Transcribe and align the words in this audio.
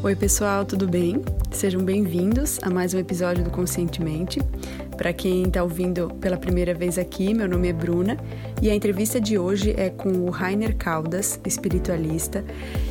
Oi, 0.00 0.14
pessoal, 0.14 0.64
tudo 0.64 0.86
bem? 0.86 1.20
Sejam 1.50 1.82
bem-vindos 1.82 2.60
a 2.62 2.70
mais 2.70 2.94
um 2.94 3.00
episódio 3.00 3.42
do 3.42 3.50
Conscientemente. 3.50 4.38
Para 4.96 5.12
quem 5.12 5.42
está 5.42 5.60
ouvindo 5.60 6.08
pela 6.20 6.36
primeira 6.36 6.72
vez 6.72 6.98
aqui, 6.98 7.34
meu 7.34 7.48
nome 7.48 7.68
é 7.68 7.72
Bruna 7.72 8.16
e 8.60 8.70
a 8.70 8.74
entrevista 8.74 9.20
de 9.20 9.38
hoje 9.38 9.72
é 9.76 9.88
com 9.88 10.10
o 10.10 10.30
Rainer 10.30 10.76
Caldas, 10.76 11.38
espiritualista, 11.46 12.44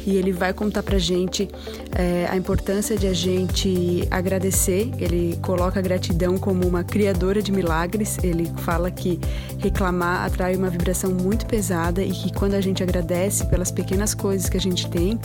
e 0.06 0.16
ele 0.16 0.32
vai 0.32 0.54
contar 0.54 0.82
para 0.82 0.98
gente 0.98 1.50
é, 1.94 2.26
a 2.30 2.38
importância 2.38 2.96
de 2.96 3.06
a 3.06 3.14
gente 3.14 4.08
agradecer. 4.10 4.90
Ele 4.98 5.38
coloca 5.42 5.80
a 5.80 5.82
gratidão 5.82 6.38
como 6.38 6.66
uma 6.66 6.84
criadora 6.84 7.42
de 7.42 7.52
milagres. 7.52 8.18
Ele 8.24 8.50
fala 8.60 8.90
que 8.90 9.20
reclamar 9.58 10.26
atrai 10.26 10.56
uma 10.56 10.70
vibração 10.70 11.12
muito 11.12 11.46
pesada 11.46 12.02
e 12.02 12.12
que 12.12 12.34
quando 12.34 12.54
a 12.54 12.62
gente 12.62 12.82
agradece 12.82 13.46
pelas 13.48 13.70
pequenas 13.70 14.14
coisas 14.14 14.48
que 14.48 14.56
a 14.56 14.62
gente 14.62 14.90
tem, 14.90 15.20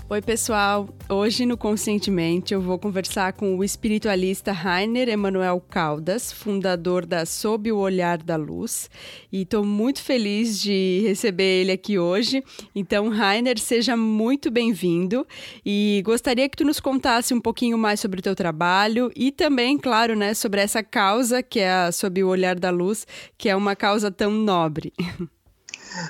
Oi, 0.09 0.23
pessoal. 0.23 0.89
Hoje 1.09 1.45
no 1.45 1.57
Conscientemente 1.57 2.55
eu 2.55 2.61
vou 2.61 2.79
conversar 2.79 3.33
com 3.33 3.59
o 3.59 3.65
espiritualista 3.65 4.53
Rainer 4.53 5.09
Emanuel 5.09 5.61
Caldas, 5.69 6.31
fundador 6.31 7.05
da 7.05 7.27
Sob 7.27 7.73
o 7.73 7.79
Olhar 7.79 8.23
da 8.23 8.37
Luz, 8.37 8.89
e 9.33 9.43
estou 9.43 9.65
muito 9.65 10.01
feliz 10.01 10.61
de 10.61 11.01
receber 11.05 11.62
ele 11.62 11.73
aqui 11.73 11.99
hoje. 11.99 12.41
Então, 12.73 13.09
Rainer, 13.09 13.59
seja 13.59 13.97
muito 13.97 14.49
bem-vindo 14.49 15.27
e 15.65 16.01
gostaria 16.05 16.49
que 16.49 16.57
tu 16.57 16.65
nos 16.65 16.79
contasse 16.79 17.34
um 17.34 17.41
pouquinho 17.41 17.77
mais 17.77 17.99
sobre 17.99 18.21
o 18.21 18.23
teu 18.23 18.37
trabalho 18.37 19.11
e 19.17 19.33
também, 19.33 19.77
claro, 19.77 20.15
né, 20.15 20.34
sobre 20.34 20.61
essa 20.61 20.84
causa 20.84 21.43
que 21.43 21.59
é 21.59 21.73
a 21.73 21.91
Sob 21.91 22.23
o 22.23 22.29
Olhar 22.29 22.57
da 22.57 22.71
Luz, 22.71 23.05
que 23.37 23.49
é 23.49 23.57
uma 23.57 23.75
causa 23.75 24.09
tão 24.09 24.31
nobre. 24.31 24.93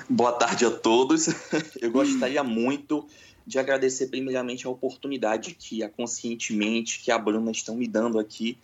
Boa 0.09 0.33
tarde 0.33 0.65
a 0.65 0.71
todos. 0.71 1.27
Eu 1.81 1.91
gostaria 1.91 2.43
muito 2.43 3.07
de 3.47 3.57
agradecer 3.57 4.07
primeiramente 4.07 4.67
a 4.67 4.69
oportunidade 4.69 5.55
que 5.55 5.81
a 5.81 5.87
Conscientemente, 5.87 6.99
que 6.99 7.09
a 7.09 7.17
Bruna 7.17 7.49
estão 7.49 7.77
me 7.77 7.87
dando 7.87 8.19
aqui, 8.19 8.57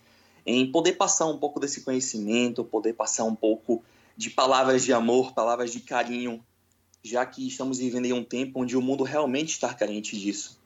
em 0.44 0.70
poder 0.70 0.92
passar 0.92 1.24
um 1.24 1.38
pouco 1.38 1.58
desse 1.58 1.80
conhecimento, 1.80 2.62
poder 2.62 2.92
passar 2.92 3.24
um 3.24 3.34
pouco 3.34 3.82
de 4.14 4.28
palavras 4.28 4.84
de 4.84 4.92
amor, 4.92 5.32
palavras 5.32 5.72
de 5.72 5.80
carinho, 5.80 6.44
já 7.02 7.24
que 7.24 7.48
estamos 7.48 7.78
vivendo 7.78 8.04
em 8.04 8.12
um 8.12 8.22
tempo 8.22 8.60
onde 8.60 8.76
o 8.76 8.82
mundo 8.82 9.04
realmente 9.04 9.52
está 9.52 9.72
carente 9.72 10.18
disso. 10.18 10.60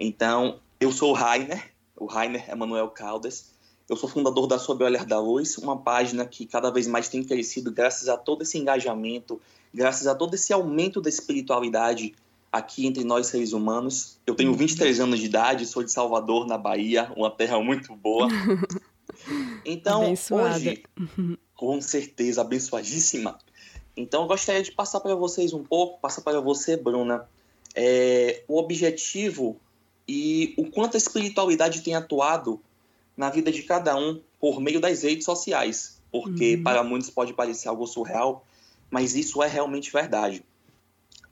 Então, 0.00 0.60
eu 0.80 0.90
sou 0.90 1.10
o 1.10 1.14
Rainer, 1.14 1.70
o 1.94 2.06
Rainer 2.06 2.48
Emanuel 2.48 2.88
Caldas, 2.88 3.52
eu 3.86 3.96
sou 3.96 4.08
fundador 4.08 4.46
da 4.46 4.58
Sob 4.58 4.82
Olhar 4.82 5.04
da 5.04 5.20
Luz, 5.20 5.58
uma 5.58 5.76
página 5.76 6.24
que 6.24 6.46
cada 6.46 6.70
vez 6.70 6.86
mais 6.86 7.10
tem 7.10 7.22
crescido 7.22 7.70
graças 7.70 8.08
a 8.08 8.16
todo 8.16 8.42
esse 8.42 8.56
engajamento, 8.56 9.38
graças 9.74 10.06
a 10.06 10.14
todo 10.14 10.34
esse 10.34 10.54
aumento 10.54 11.02
da 11.02 11.10
espiritualidade 11.10 12.14
aqui 12.52 12.86
entre 12.86 13.04
nós 13.04 13.26
seres 13.26 13.52
humanos. 13.52 14.18
Eu 14.26 14.34
tenho 14.34 14.54
23 14.54 14.98
uhum. 14.98 15.04
anos 15.04 15.20
de 15.20 15.26
idade, 15.26 15.66
sou 15.66 15.82
de 15.82 15.92
Salvador, 15.92 16.46
na 16.46 16.58
Bahia, 16.58 17.12
uma 17.16 17.30
terra 17.30 17.60
muito 17.60 17.94
boa. 17.94 18.28
Então, 19.64 20.04
Abençoada. 20.04 20.56
hoje, 20.56 20.82
com 21.54 21.80
certeza, 21.80 22.40
abençoadíssima. 22.40 23.36
Então, 23.96 24.22
eu 24.22 24.28
gostaria 24.28 24.62
de 24.62 24.72
passar 24.72 25.00
para 25.00 25.14
vocês 25.14 25.52
um 25.52 25.64
pouco, 25.64 26.00
passar 26.00 26.22
para 26.22 26.40
você, 26.40 26.76
Bruna, 26.76 27.28
é, 27.74 28.44
o 28.46 28.58
objetivo 28.58 29.60
e 30.06 30.54
o 30.56 30.70
quanto 30.70 30.94
a 30.94 30.98
espiritualidade 30.98 31.82
tem 31.82 31.94
atuado 31.94 32.60
na 33.16 33.28
vida 33.28 33.50
de 33.50 33.62
cada 33.62 33.96
um 33.96 34.20
por 34.40 34.60
meio 34.60 34.80
das 34.80 35.02
redes 35.02 35.24
sociais. 35.24 36.00
Porque 36.10 36.54
uhum. 36.54 36.62
para 36.62 36.82
muitos 36.82 37.10
pode 37.10 37.34
parecer 37.34 37.68
algo 37.68 37.86
surreal, 37.86 38.46
mas 38.90 39.14
isso 39.14 39.42
é 39.42 39.48
realmente 39.48 39.92
verdade 39.92 40.44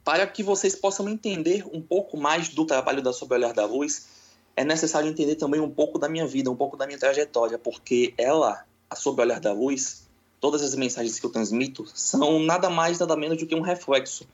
para 0.05 0.27
que 0.27 0.43
vocês 0.43 0.75
possam 0.77 1.09
entender 1.09 1.65
um 1.73 1.81
pouco 1.81 2.17
mais 2.17 2.49
do 2.49 2.65
trabalho 2.65 3.03
da 3.03 3.13
Sob 3.13 3.35
Olhar 3.35 3.53
da 3.53 3.65
Luz, 3.65 4.07
é 4.55 4.65
necessário 4.65 5.09
entender 5.09 5.35
também 5.35 5.61
um 5.61 5.71
pouco 5.71 5.99
da 5.99 6.09
minha 6.09 6.27
vida, 6.27 6.51
um 6.51 6.57
pouco 6.57 6.77
da 6.77 6.87
minha 6.87 6.99
trajetória, 6.99 7.59
porque 7.59 8.15
ela, 8.17 8.65
a 8.89 8.97
Sob 8.97 9.21
Olhar 9.21 9.41
da 9.41 9.53
Luz, 9.53 10.07
todas 10.41 10.63
as 10.63 10.75
mensagens 10.75 11.19
que 11.19 11.27
eu 11.27 11.31
transmito 11.31 11.87
são 11.95 12.39
nada 12.41 12.71
mais, 12.71 12.99
nada 12.99 13.17
menos 13.17 13.39
do 13.39 13.47
que 13.47 13.55
um 13.55 13.61
reflexo 13.61 14.27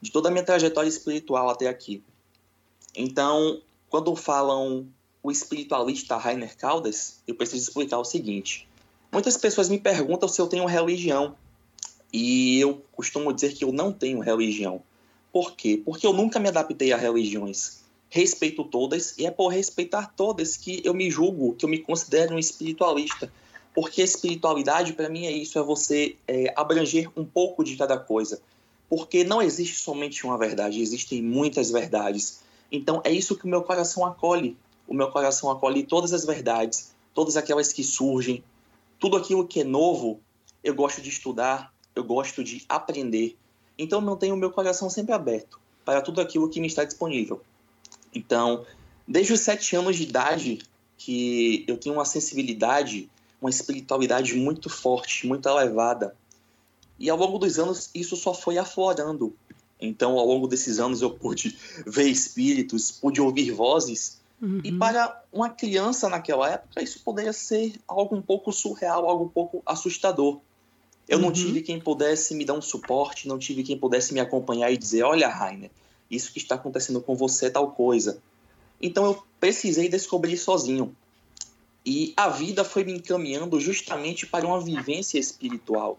de 0.00 0.12
toda 0.12 0.28
a 0.28 0.32
minha 0.32 0.44
trajetória 0.44 0.88
espiritual 0.88 1.48
até 1.48 1.68
aqui. 1.68 2.02
Então, 2.94 3.60
quando 3.88 4.14
falam 4.14 4.86
o 5.22 5.30
espiritualista 5.30 6.16
Rainer 6.16 6.56
Caldas, 6.56 7.22
eu 7.26 7.34
preciso 7.34 7.68
explicar 7.68 7.98
o 7.98 8.04
seguinte. 8.04 8.68
Muitas 9.10 9.36
pessoas 9.36 9.68
me 9.68 9.78
perguntam 9.78 10.28
se 10.28 10.40
eu 10.40 10.46
tenho 10.46 10.66
religião, 10.66 11.34
e 12.16 12.60
eu 12.60 12.80
costumo 12.92 13.32
dizer 13.32 13.54
que 13.54 13.64
eu 13.64 13.72
não 13.72 13.92
tenho 13.92 14.20
religião. 14.20 14.80
Por 15.34 15.56
quê? 15.56 15.82
Porque 15.84 16.06
eu 16.06 16.12
nunca 16.12 16.38
me 16.38 16.46
adaptei 16.46 16.92
a 16.92 16.96
religiões. 16.96 17.80
Respeito 18.08 18.62
todas 18.62 19.18
e 19.18 19.26
é 19.26 19.32
por 19.32 19.48
respeitar 19.48 20.14
todas 20.14 20.56
que 20.56 20.80
eu 20.84 20.94
me 20.94 21.10
julgo, 21.10 21.56
que 21.56 21.64
eu 21.64 21.68
me 21.68 21.80
considero 21.80 22.36
um 22.36 22.38
espiritualista. 22.38 23.32
Porque 23.74 24.00
espiritualidade, 24.00 24.92
para 24.92 25.08
mim, 25.08 25.26
é 25.26 25.32
isso: 25.32 25.58
é 25.58 25.62
você 25.64 26.14
é, 26.28 26.54
abranger 26.54 27.10
um 27.16 27.24
pouco 27.24 27.64
de 27.64 27.76
cada 27.76 27.98
coisa. 27.98 28.40
Porque 28.88 29.24
não 29.24 29.42
existe 29.42 29.80
somente 29.80 30.24
uma 30.24 30.38
verdade, 30.38 30.80
existem 30.80 31.20
muitas 31.20 31.68
verdades. 31.68 32.38
Então, 32.70 33.02
é 33.02 33.10
isso 33.10 33.36
que 33.36 33.44
o 33.44 33.48
meu 33.48 33.62
coração 33.62 34.06
acolhe. 34.06 34.56
O 34.86 34.94
meu 34.94 35.10
coração 35.10 35.50
acolhe 35.50 35.82
todas 35.82 36.12
as 36.12 36.24
verdades, 36.24 36.94
todas 37.12 37.36
aquelas 37.36 37.72
que 37.72 37.82
surgem, 37.82 38.44
tudo 39.00 39.16
aquilo 39.16 39.48
que 39.48 39.62
é 39.62 39.64
novo. 39.64 40.20
Eu 40.62 40.76
gosto 40.76 41.02
de 41.02 41.08
estudar, 41.08 41.74
eu 41.92 42.04
gosto 42.04 42.44
de 42.44 42.64
aprender. 42.68 43.36
Então 43.78 44.00
mantenho 44.00 44.34
o 44.34 44.38
meu 44.38 44.50
coração 44.50 44.88
sempre 44.88 45.12
aberto 45.14 45.58
para 45.84 46.00
tudo 46.00 46.20
aquilo 46.20 46.48
que 46.48 46.60
me 46.60 46.66
está 46.66 46.84
disponível. 46.84 47.42
Então, 48.14 48.64
desde 49.06 49.32
os 49.32 49.40
sete 49.40 49.76
anos 49.76 49.96
de 49.96 50.04
idade, 50.04 50.58
que 50.96 51.64
eu 51.68 51.76
tenho 51.76 51.94
uma 51.94 52.04
sensibilidade, 52.04 53.10
uma 53.40 53.50
espiritualidade 53.50 54.34
muito 54.34 54.70
forte, 54.70 55.26
muito 55.26 55.48
elevada. 55.48 56.16
E 56.98 57.10
ao 57.10 57.18
longo 57.18 57.38
dos 57.38 57.58
anos, 57.58 57.90
isso 57.94 58.16
só 58.16 58.32
foi 58.32 58.56
aflorando. 58.56 59.34
Então, 59.80 60.18
ao 60.18 60.26
longo 60.26 60.46
desses 60.46 60.78
anos, 60.78 61.02
eu 61.02 61.10
pude 61.10 61.58
ver 61.86 62.08
espíritos, 62.08 62.90
pude 62.90 63.20
ouvir 63.20 63.50
vozes. 63.50 64.20
Uhum. 64.40 64.60
E 64.64 64.72
para 64.72 65.22
uma 65.32 65.50
criança 65.50 66.08
naquela 66.08 66.48
época, 66.50 66.82
isso 66.82 67.00
poderia 67.04 67.32
ser 67.32 67.74
algo 67.86 68.16
um 68.16 68.22
pouco 68.22 68.52
surreal, 68.52 69.08
algo 69.08 69.24
um 69.24 69.28
pouco 69.28 69.62
assustador. 69.66 70.40
Eu 71.08 71.18
uhum. 71.18 71.24
não 71.24 71.32
tive 71.32 71.60
quem 71.60 71.78
pudesse 71.78 72.34
me 72.34 72.44
dar 72.44 72.54
um 72.54 72.62
suporte, 72.62 73.28
não 73.28 73.38
tive 73.38 73.62
quem 73.62 73.76
pudesse 73.76 74.14
me 74.14 74.20
acompanhar 74.20 74.70
e 74.70 74.76
dizer: 74.76 75.02
olha, 75.02 75.28
Rainer, 75.28 75.70
isso 76.10 76.32
que 76.32 76.38
está 76.38 76.54
acontecendo 76.54 77.00
com 77.00 77.14
você 77.14 77.46
é 77.46 77.50
tal 77.50 77.70
coisa. 77.72 78.18
Então 78.80 79.04
eu 79.04 79.22
precisei 79.38 79.88
descobrir 79.88 80.36
sozinho. 80.36 80.94
E 81.86 82.14
a 82.16 82.28
vida 82.28 82.64
foi 82.64 82.82
me 82.82 82.92
encaminhando 82.92 83.60
justamente 83.60 84.26
para 84.26 84.46
uma 84.46 84.60
vivência 84.60 85.18
espiritual. 85.18 85.98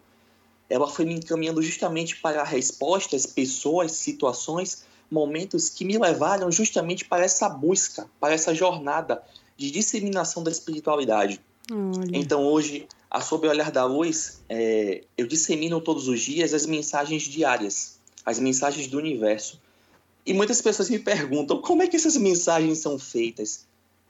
Ela 0.68 0.88
foi 0.88 1.06
me 1.06 1.14
encaminhando 1.14 1.62
justamente 1.62 2.16
para 2.18 2.44
respostas, 2.44 3.28
pessoas, 3.28 3.92
situações, 3.92 4.84
momentos 5.12 5.70
que 5.70 5.86
me 5.86 5.98
levaram 5.98 6.52
justamente 6.52 7.06
para 7.06 7.24
essa 7.24 7.48
busca, 7.48 8.10
para 8.20 8.34
essa 8.34 8.54
jornada 8.54 9.22
de 9.56 9.70
disseminação 9.70 10.44
da 10.44 10.50
espiritualidade. 10.50 11.40
Olha. 11.72 12.18
Então 12.18 12.44
hoje, 12.44 12.88
a 13.16 13.22
Sob 13.22 13.48
o 13.48 13.50
Olhar 13.50 13.72
da 13.72 13.86
Luz, 13.86 14.42
é, 14.50 15.06
eu 15.18 15.26
dissemino 15.26 15.80
todos 15.80 16.10
os 16.10 16.20
dias 16.20 16.54
as 16.54 16.66
mensagens 16.66 17.24
diárias, 17.24 17.98
as 18.26 18.40
mensagens 18.40 18.88
do 18.88 18.98
universo. 18.98 19.58
E 20.26 20.34
muitas 20.34 20.62
pessoas 20.62 20.90
me 20.90 21.00
perguntam 21.00 21.62
como 21.62 21.82
é 21.82 21.88
que 21.88 21.96
essas 21.96 22.18
mensagens 22.18 22.80
são 22.80 23.00
feitas. 23.00 23.66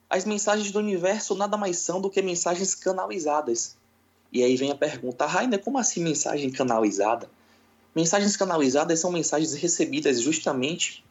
As 0.10 0.25
mensagens 0.25 0.72
do 0.72 0.80
universo 0.80 1.36
nada 1.36 1.56
mais 1.56 1.78
são 1.78 2.02
do 2.02 2.10
que 2.10 2.19
mensagens 2.19 2.74
canalizadas. 2.74 3.75
E 4.34 4.44
aí 4.44 4.56
vem 4.56 4.72
a 4.72 4.75
pergunta, 4.75 5.28
Rainer, 5.28 5.62
como 5.63 5.78
assim 5.78 6.04
mensagem 6.04 6.50
canalizada? 6.50 7.30
Mensagens 7.94 8.36
canalizadas 8.36 9.02
são 9.02 9.12
mensagens 9.12 9.54
recebidas 9.54 10.19
justamente 10.19 11.06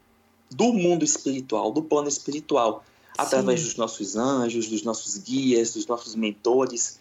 do 0.51 0.73
mundo 0.73 1.05
espiritual, 1.05 1.71
do 1.71 1.81
plano 1.81 2.09
espiritual, 2.09 2.85
através 3.17 3.61
Sim. 3.61 3.67
dos 3.67 3.77
nossos 3.77 4.17
anjos, 4.17 4.67
dos 4.67 4.83
nossos 4.83 5.17
guias, 5.17 5.75
dos 5.75 5.87
nossos 5.87 6.17
mentores, 6.17 6.99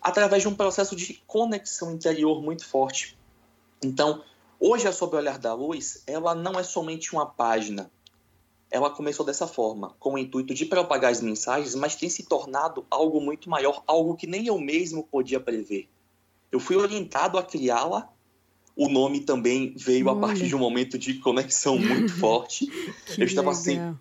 através 0.00 0.42
de 0.42 0.48
um 0.48 0.54
processo 0.54 0.94
de 0.94 1.14
conexão 1.26 1.92
interior 1.92 2.42
muito 2.42 2.66
forte. 2.66 3.18
Então, 3.82 4.22
hoje 4.58 4.86
a 4.86 4.92
Sob 4.92 5.14
o 5.14 5.18
Olhar 5.18 5.38
da 5.38 5.54
Luz, 5.54 6.02
ela 6.06 6.34
não 6.34 6.58
é 6.58 6.62
somente 6.62 7.12
uma 7.12 7.26
página. 7.26 7.90
Ela 8.70 8.90
começou 8.90 9.24
dessa 9.24 9.46
forma, 9.46 9.94
com 9.98 10.14
o 10.14 10.18
intuito 10.18 10.52
de 10.52 10.66
propagar 10.66 11.10
as 11.10 11.20
mensagens, 11.20 11.74
mas 11.74 11.96
tem 11.96 12.08
se 12.08 12.24
tornado 12.24 12.86
algo 12.90 13.20
muito 13.20 13.48
maior, 13.48 13.82
algo 13.86 14.14
que 14.14 14.26
nem 14.26 14.46
eu 14.46 14.58
mesmo 14.58 15.04
podia 15.04 15.40
prever. 15.40 15.88
Eu 16.52 16.60
fui 16.60 16.76
orientado 16.76 17.38
a 17.38 17.42
criá-la 17.42 18.10
o 18.78 18.88
nome 18.88 19.18
também 19.18 19.74
veio 19.76 20.06
Olha. 20.06 20.16
a 20.16 20.20
partir 20.20 20.46
de 20.46 20.54
um 20.54 20.58
momento 20.60 20.96
de 20.96 21.14
conexão 21.14 21.76
muito 21.76 22.12
forte. 22.14 22.70
eu 23.18 23.24
estava 23.24 23.48
legal. 23.48 23.54
sem. 23.54 23.98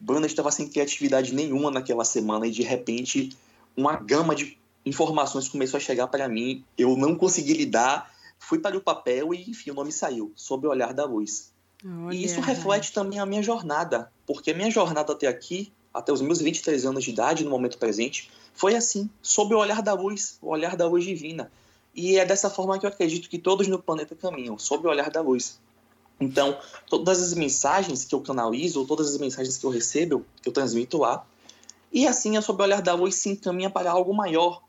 Bruna 0.00 0.26
estava 0.26 0.50
sem 0.50 0.68
criatividade 0.68 1.32
nenhuma 1.32 1.70
naquela 1.70 2.04
semana 2.04 2.44
e 2.44 2.50
de 2.50 2.62
repente 2.62 3.30
uma 3.76 3.94
gama 3.94 4.34
de 4.34 4.58
informações 4.86 5.48
começou 5.48 5.76
a 5.76 5.80
chegar 5.80 6.06
para 6.06 6.28
mim. 6.28 6.64
Eu 6.78 6.96
não 6.96 7.16
consegui 7.16 7.52
lidar, 7.52 8.10
fui 8.38 8.58
para 8.58 8.78
o 8.78 8.80
papel 8.80 9.34
e 9.34 9.50
enfim 9.50 9.72
o 9.72 9.74
nome 9.74 9.92
saiu, 9.92 10.32
sob 10.36 10.66
o 10.66 10.70
olhar 10.70 10.94
da 10.94 11.04
luz. 11.04 11.52
Olha. 11.84 12.16
E 12.16 12.24
isso 12.24 12.40
reflete 12.40 12.92
também 12.92 13.18
a 13.18 13.26
minha 13.26 13.42
jornada, 13.42 14.10
porque 14.26 14.52
a 14.52 14.54
minha 14.54 14.70
jornada 14.70 15.12
até 15.12 15.26
aqui, 15.26 15.72
até 15.92 16.12
os 16.12 16.20
meus 16.20 16.40
23 16.40 16.86
anos 16.86 17.04
de 17.04 17.10
idade, 17.10 17.44
no 17.44 17.50
momento 17.50 17.76
presente, 17.76 18.30
foi 18.54 18.74
assim, 18.74 19.10
sob 19.20 19.54
o 19.54 19.58
olhar 19.58 19.82
da 19.82 19.92
luz, 19.92 20.38
o 20.40 20.48
olhar 20.48 20.76
da 20.76 20.86
luz 20.86 21.04
divina. 21.04 21.50
E 21.94 22.18
é 22.18 22.24
dessa 22.24 22.50
forma 22.50 22.78
que 22.78 22.86
eu 22.86 22.90
acredito 22.90 23.28
que 23.28 23.38
todos 23.38 23.66
no 23.68 23.78
planeta 23.78 24.14
caminham, 24.14 24.58
sob 24.58 24.86
o 24.86 24.90
olhar 24.90 25.10
da 25.10 25.20
luz. 25.20 25.58
Então, 26.20 26.58
todas 26.88 27.22
as 27.22 27.34
mensagens 27.34 28.04
que 28.04 28.14
eu 28.14 28.20
canalizo, 28.20 28.86
todas 28.86 29.08
as 29.08 29.18
mensagens 29.18 29.58
que 29.58 29.66
eu 29.66 29.70
recebo, 29.70 30.24
eu 30.44 30.52
transmito 30.52 30.98
lá. 30.98 31.26
E 31.92 32.06
assim, 32.06 32.36
a 32.36 32.42
sob 32.42 32.62
o 32.62 32.64
olhar 32.64 32.82
da 32.82 32.94
luz 32.94 33.16
se 33.16 33.30
encaminha 33.30 33.70
para 33.70 33.90
algo 33.90 34.14
maior. 34.14 34.62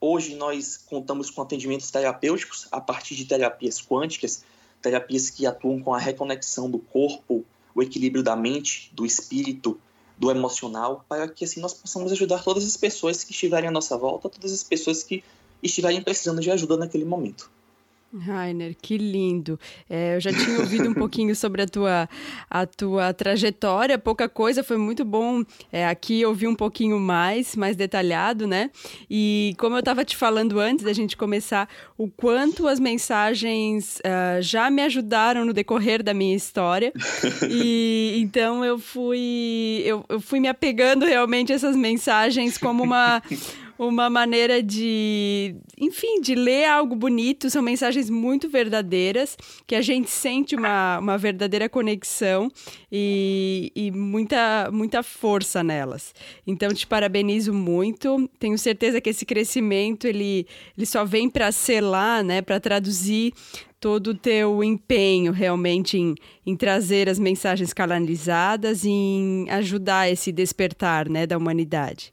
Hoje 0.00 0.34
nós 0.34 0.76
contamos 0.76 1.30
com 1.30 1.42
atendimentos 1.42 1.90
terapêuticos 1.90 2.68
a 2.70 2.80
partir 2.80 3.14
de 3.14 3.24
terapias 3.24 3.80
quânticas, 3.80 4.44
terapias 4.82 5.30
que 5.30 5.46
atuam 5.46 5.80
com 5.80 5.94
a 5.94 5.98
reconexão 5.98 6.70
do 6.70 6.78
corpo, 6.78 7.44
o 7.74 7.82
equilíbrio 7.82 8.22
da 8.22 8.36
mente, 8.36 8.90
do 8.94 9.06
espírito, 9.06 9.80
do 10.16 10.30
emocional, 10.30 11.04
para 11.08 11.26
que 11.26 11.44
assim 11.44 11.60
nós 11.60 11.74
possamos 11.74 12.12
ajudar 12.12 12.42
todas 12.42 12.64
as 12.64 12.76
pessoas 12.76 13.24
que 13.24 13.32
estiverem 13.32 13.68
à 13.68 13.72
nossa 13.72 13.96
volta, 13.96 14.28
todas 14.28 14.52
as 14.52 14.62
pessoas 14.62 15.02
que 15.02 15.24
estiverem 15.62 16.02
precisando 16.02 16.40
de 16.40 16.50
ajuda 16.50 16.76
naquele 16.76 17.04
momento. 17.04 17.50
Rainer, 18.18 18.76
que 18.80 18.96
lindo. 18.96 19.58
É, 19.88 20.16
eu 20.16 20.20
já 20.20 20.32
tinha 20.32 20.58
ouvido 20.58 20.88
um 20.88 20.94
pouquinho 20.94 21.34
sobre 21.34 21.62
a 21.62 21.66
tua, 21.66 22.08
a 22.48 22.66
tua 22.66 23.12
trajetória, 23.12 23.98
pouca 23.98 24.28
coisa, 24.28 24.62
foi 24.62 24.76
muito 24.76 25.04
bom 25.04 25.42
é, 25.72 25.86
aqui 25.86 26.24
ouvir 26.24 26.46
um 26.46 26.54
pouquinho 26.54 26.98
mais, 26.98 27.56
mais 27.56 27.76
detalhado, 27.76 28.46
né? 28.46 28.70
E 29.10 29.54
como 29.58 29.76
eu 29.76 29.80
estava 29.80 30.04
te 30.04 30.16
falando 30.16 30.60
antes 30.60 30.84
da 30.84 30.92
gente 30.92 31.16
começar, 31.16 31.68
o 31.98 32.08
quanto 32.08 32.68
as 32.68 32.78
mensagens 32.78 33.98
uh, 33.98 34.40
já 34.40 34.70
me 34.70 34.82
ajudaram 34.82 35.44
no 35.44 35.52
decorrer 35.52 36.02
da 36.02 36.14
minha 36.14 36.36
história. 36.36 36.92
E 37.48 38.14
então 38.22 38.64
eu 38.64 38.78
fui, 38.78 39.82
eu, 39.84 40.04
eu 40.08 40.20
fui 40.20 40.40
me 40.40 40.48
apegando 40.48 41.04
realmente 41.04 41.52
a 41.52 41.56
essas 41.56 41.76
mensagens 41.76 42.58
como 42.58 42.82
uma 42.82 43.22
uma 43.78 44.08
maneira 44.08 44.62
de, 44.62 45.56
enfim, 45.78 46.20
de 46.20 46.34
ler 46.34 46.66
algo 46.66 46.94
bonito. 46.94 47.50
São 47.50 47.62
mensagens 47.62 48.08
muito 48.08 48.48
verdadeiras, 48.48 49.36
que 49.66 49.74
a 49.74 49.82
gente 49.82 50.10
sente 50.10 50.54
uma, 50.54 50.98
uma 50.98 51.18
verdadeira 51.18 51.68
conexão 51.68 52.50
e, 52.90 53.72
e 53.74 53.90
muita, 53.90 54.70
muita 54.72 55.02
força 55.02 55.62
nelas. 55.62 56.14
Então, 56.46 56.72
te 56.72 56.86
parabenizo 56.86 57.52
muito. 57.52 58.28
Tenho 58.38 58.58
certeza 58.58 59.00
que 59.00 59.10
esse 59.10 59.26
crescimento 59.26 60.06
ele, 60.06 60.46
ele 60.76 60.86
só 60.86 61.04
vem 61.04 61.28
para 61.28 61.50
selar, 61.52 62.22
né, 62.22 62.42
para 62.42 62.60
traduzir 62.60 63.32
todo 63.84 64.08
o 64.08 64.14
teu 64.14 64.64
empenho 64.64 65.30
realmente 65.30 65.98
em, 65.98 66.14
em 66.46 66.56
trazer 66.56 67.06
as 67.06 67.18
mensagens 67.18 67.70
canalizadas 67.74 68.82
e 68.82 68.88
em 68.88 69.50
ajudar 69.50 70.10
esse 70.10 70.32
despertar 70.32 71.06
né, 71.06 71.26
da 71.26 71.36
humanidade. 71.36 72.10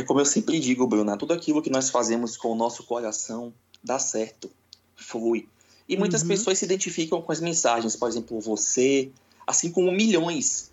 É 0.00 0.02
como 0.02 0.18
eu 0.18 0.24
sempre 0.24 0.58
digo, 0.58 0.86
Bruna, 0.86 1.14
tudo 1.14 1.34
aquilo 1.34 1.60
que 1.60 1.68
nós 1.68 1.90
fazemos 1.90 2.34
com 2.34 2.48
o 2.48 2.54
nosso 2.54 2.84
coração 2.84 3.52
dá 3.84 3.98
certo, 3.98 4.50
flui. 4.96 5.46
E 5.86 5.94
muitas 5.94 6.22
uhum. 6.22 6.28
pessoas 6.28 6.58
se 6.58 6.64
identificam 6.64 7.20
com 7.20 7.30
as 7.30 7.38
mensagens, 7.38 7.96
por 7.96 8.08
exemplo, 8.08 8.40
você, 8.40 9.10
assim 9.46 9.70
como 9.70 9.92
milhões. 9.92 10.70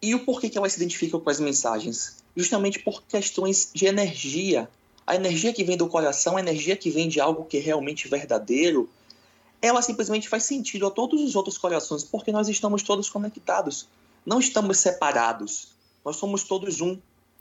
E 0.00 0.14
o 0.14 0.24
porquê 0.24 0.48
que 0.48 0.56
elas 0.56 0.72
se 0.72 0.78
identificam 0.78 1.18
com 1.18 1.28
as 1.28 1.40
mensagens? 1.40 2.22
Justamente 2.36 2.78
por 2.78 3.02
questões 3.02 3.72
de 3.74 3.86
energia. 3.86 4.70
A 5.04 5.16
energia 5.16 5.52
que 5.52 5.64
vem 5.64 5.76
do 5.76 5.88
coração, 5.88 6.36
a 6.36 6.40
energia 6.40 6.76
que 6.76 6.90
vem 6.90 7.08
de 7.08 7.20
algo 7.20 7.46
que 7.46 7.56
é 7.56 7.60
realmente 7.60 8.06
verdadeiro, 8.06 8.88
ela 9.60 9.82
simplesmente 9.82 10.28
faz 10.28 10.44
sentido 10.44 10.86
a 10.86 10.92
todos 10.92 11.20
os 11.20 11.34
outros 11.34 11.58
corações, 11.58 12.04
porque 12.04 12.30
nós 12.30 12.48
estamos 12.48 12.84
todos 12.84 13.10
conectados. 13.10 13.88
Não 14.24 14.38
estamos 14.38 14.78
separados. 14.78 15.70
Nós 16.04 16.14
somos 16.14 16.44
todos 16.44 16.80
um. 16.80 16.96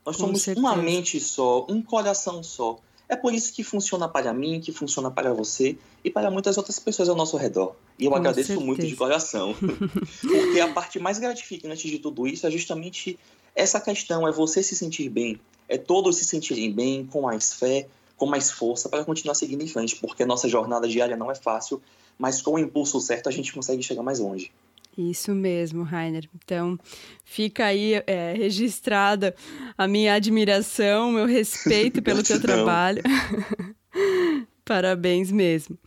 Nós 0.10 0.16
Com 0.16 0.24
somos 0.24 0.42
certeza. 0.42 0.66
uma 0.66 0.76
mente 0.76 1.20
só, 1.20 1.68
um 1.70 1.84
coração 1.84 2.42
só. 2.42 2.80
É 3.08 3.16
por 3.16 3.32
isso 3.32 3.54
que 3.54 3.64
funciona 3.64 4.10
para 4.10 4.34
mim, 4.34 4.60
que 4.60 4.72
funciona 4.72 5.12
para 5.12 5.32
você 5.36 5.78
e 6.04 6.10
para 6.10 6.32
muitas 6.32 6.58
outras 6.58 6.80
pessoas 6.80 7.10
ao 7.10 7.16
nosso 7.16 7.38
redor. 7.38 7.76
E 7.98 8.06
eu 8.06 8.12
Com 8.12 8.18
agradeço 8.18 8.48
certeza. 8.48 8.66
muito 8.66 8.88
de 8.88 8.96
coração. 8.96 9.54
Porque 10.22 10.60
a 10.60 10.74
parte 10.74 10.98
mais 10.98 11.20
gratificante 11.20 11.88
de 11.88 12.00
tudo 12.00 12.26
isso 12.26 12.48
é 12.48 12.50
justamente 12.50 13.20
essa 13.56 13.80
questão: 13.80 14.28
é 14.28 14.32
você 14.32 14.64
se 14.64 14.76
sentir 14.76 15.10
bem, 15.10 15.40
é 15.68 15.78
todos 15.78 16.18
se 16.18 16.26
sentirem 16.26 16.72
bem, 16.72 17.06
com 17.06 17.22
mais 17.22 17.54
fé, 17.54 17.88
com 18.18 18.26
mais 18.26 18.50
força 18.50 18.90
para 18.90 19.06
continuar 19.06 19.36
seguindo 19.36 19.62
em 19.62 19.68
frente. 19.68 19.96
Porque 19.96 20.26
nossa 20.26 20.50
jornada 20.50 20.88
diária 20.88 21.16
não 21.16 21.30
é 21.30 21.36
fácil, 21.36 21.80
mas 22.18 22.42
com 22.42 22.56
o 22.56 22.60
impulso 22.60 23.00
certo 23.00 23.30
a 23.30 23.32
gente 23.32 23.54
consegue 23.54 23.84
chegar 23.84 24.02
mais 24.02 24.18
longe. 24.18 24.52
Isso 24.98 25.34
mesmo, 25.34 25.84
Rainer. 25.84 26.28
Então, 26.44 26.78
fica 27.24 27.66
aí 27.66 28.02
é, 28.06 28.34
registrada 28.34 29.34
a 29.78 29.88
minha 29.88 30.14
admiração, 30.14 31.12
meu 31.12 31.26
respeito 31.26 32.02
pelo 32.02 32.22
teu 32.24 32.40
trabalho. 32.42 33.02
Parabéns 34.66 35.32
mesmo. 35.32 35.78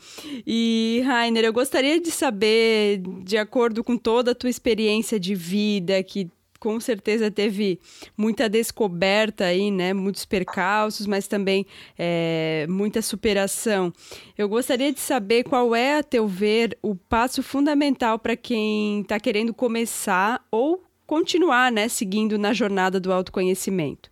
E, 0.44 1.02
Rainer, 1.04 1.44
eu 1.44 1.52
gostaria 1.52 2.00
de 2.00 2.10
saber, 2.10 3.00
de 3.22 3.38
acordo 3.38 3.84
com 3.84 3.96
toda 3.96 4.32
a 4.32 4.34
tua 4.34 4.50
experiência 4.50 5.20
de 5.20 5.36
vida, 5.36 6.02
que 6.02 6.28
com 6.62 6.78
certeza 6.78 7.28
teve 7.28 7.80
muita 8.16 8.48
descoberta 8.48 9.46
aí, 9.46 9.68
né? 9.68 9.92
Muitos 9.92 10.24
percalços, 10.24 11.08
mas 11.08 11.26
também 11.26 11.66
é, 11.98 12.66
muita 12.68 13.02
superação. 13.02 13.92
Eu 14.38 14.48
gostaria 14.48 14.92
de 14.92 15.00
saber 15.00 15.42
qual 15.42 15.74
é, 15.74 15.98
a 15.98 16.04
teu 16.04 16.28
ver, 16.28 16.78
o 16.80 16.94
passo 16.94 17.42
fundamental 17.42 18.16
para 18.16 18.36
quem 18.36 19.00
está 19.00 19.18
querendo 19.18 19.52
começar 19.52 20.46
ou 20.52 20.84
continuar, 21.04 21.72
né? 21.72 21.88
Seguindo 21.88 22.38
na 22.38 22.52
jornada 22.52 23.00
do 23.00 23.12
autoconhecimento. 23.12 24.08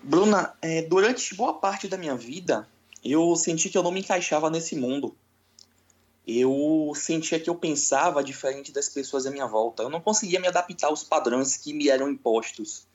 Bruna, 0.00 0.54
é, 0.62 0.82
durante 0.82 1.34
boa 1.34 1.54
parte 1.54 1.88
da 1.88 1.96
minha 1.96 2.14
vida, 2.14 2.68
eu 3.04 3.34
senti 3.34 3.68
que 3.68 3.76
eu 3.76 3.82
não 3.82 3.90
me 3.90 3.98
encaixava 3.98 4.48
nesse 4.48 4.76
mundo 4.76 5.12
eu 6.26 6.92
sentia 6.94 7.40
que 7.40 7.50
eu 7.50 7.54
pensava 7.54 8.22
diferente 8.22 8.72
das 8.72 8.88
pessoas 8.88 9.26
à 9.26 9.30
minha 9.30 9.46
volta. 9.46 9.82
Eu 9.82 9.90
não 9.90 10.00
conseguia 10.00 10.40
me 10.40 10.46
adaptar 10.46 10.86
aos 10.86 11.02
padrões 11.02 11.56
que 11.56 11.72
me 11.72 11.88
eram 11.88 12.08
impostos. 12.08 12.86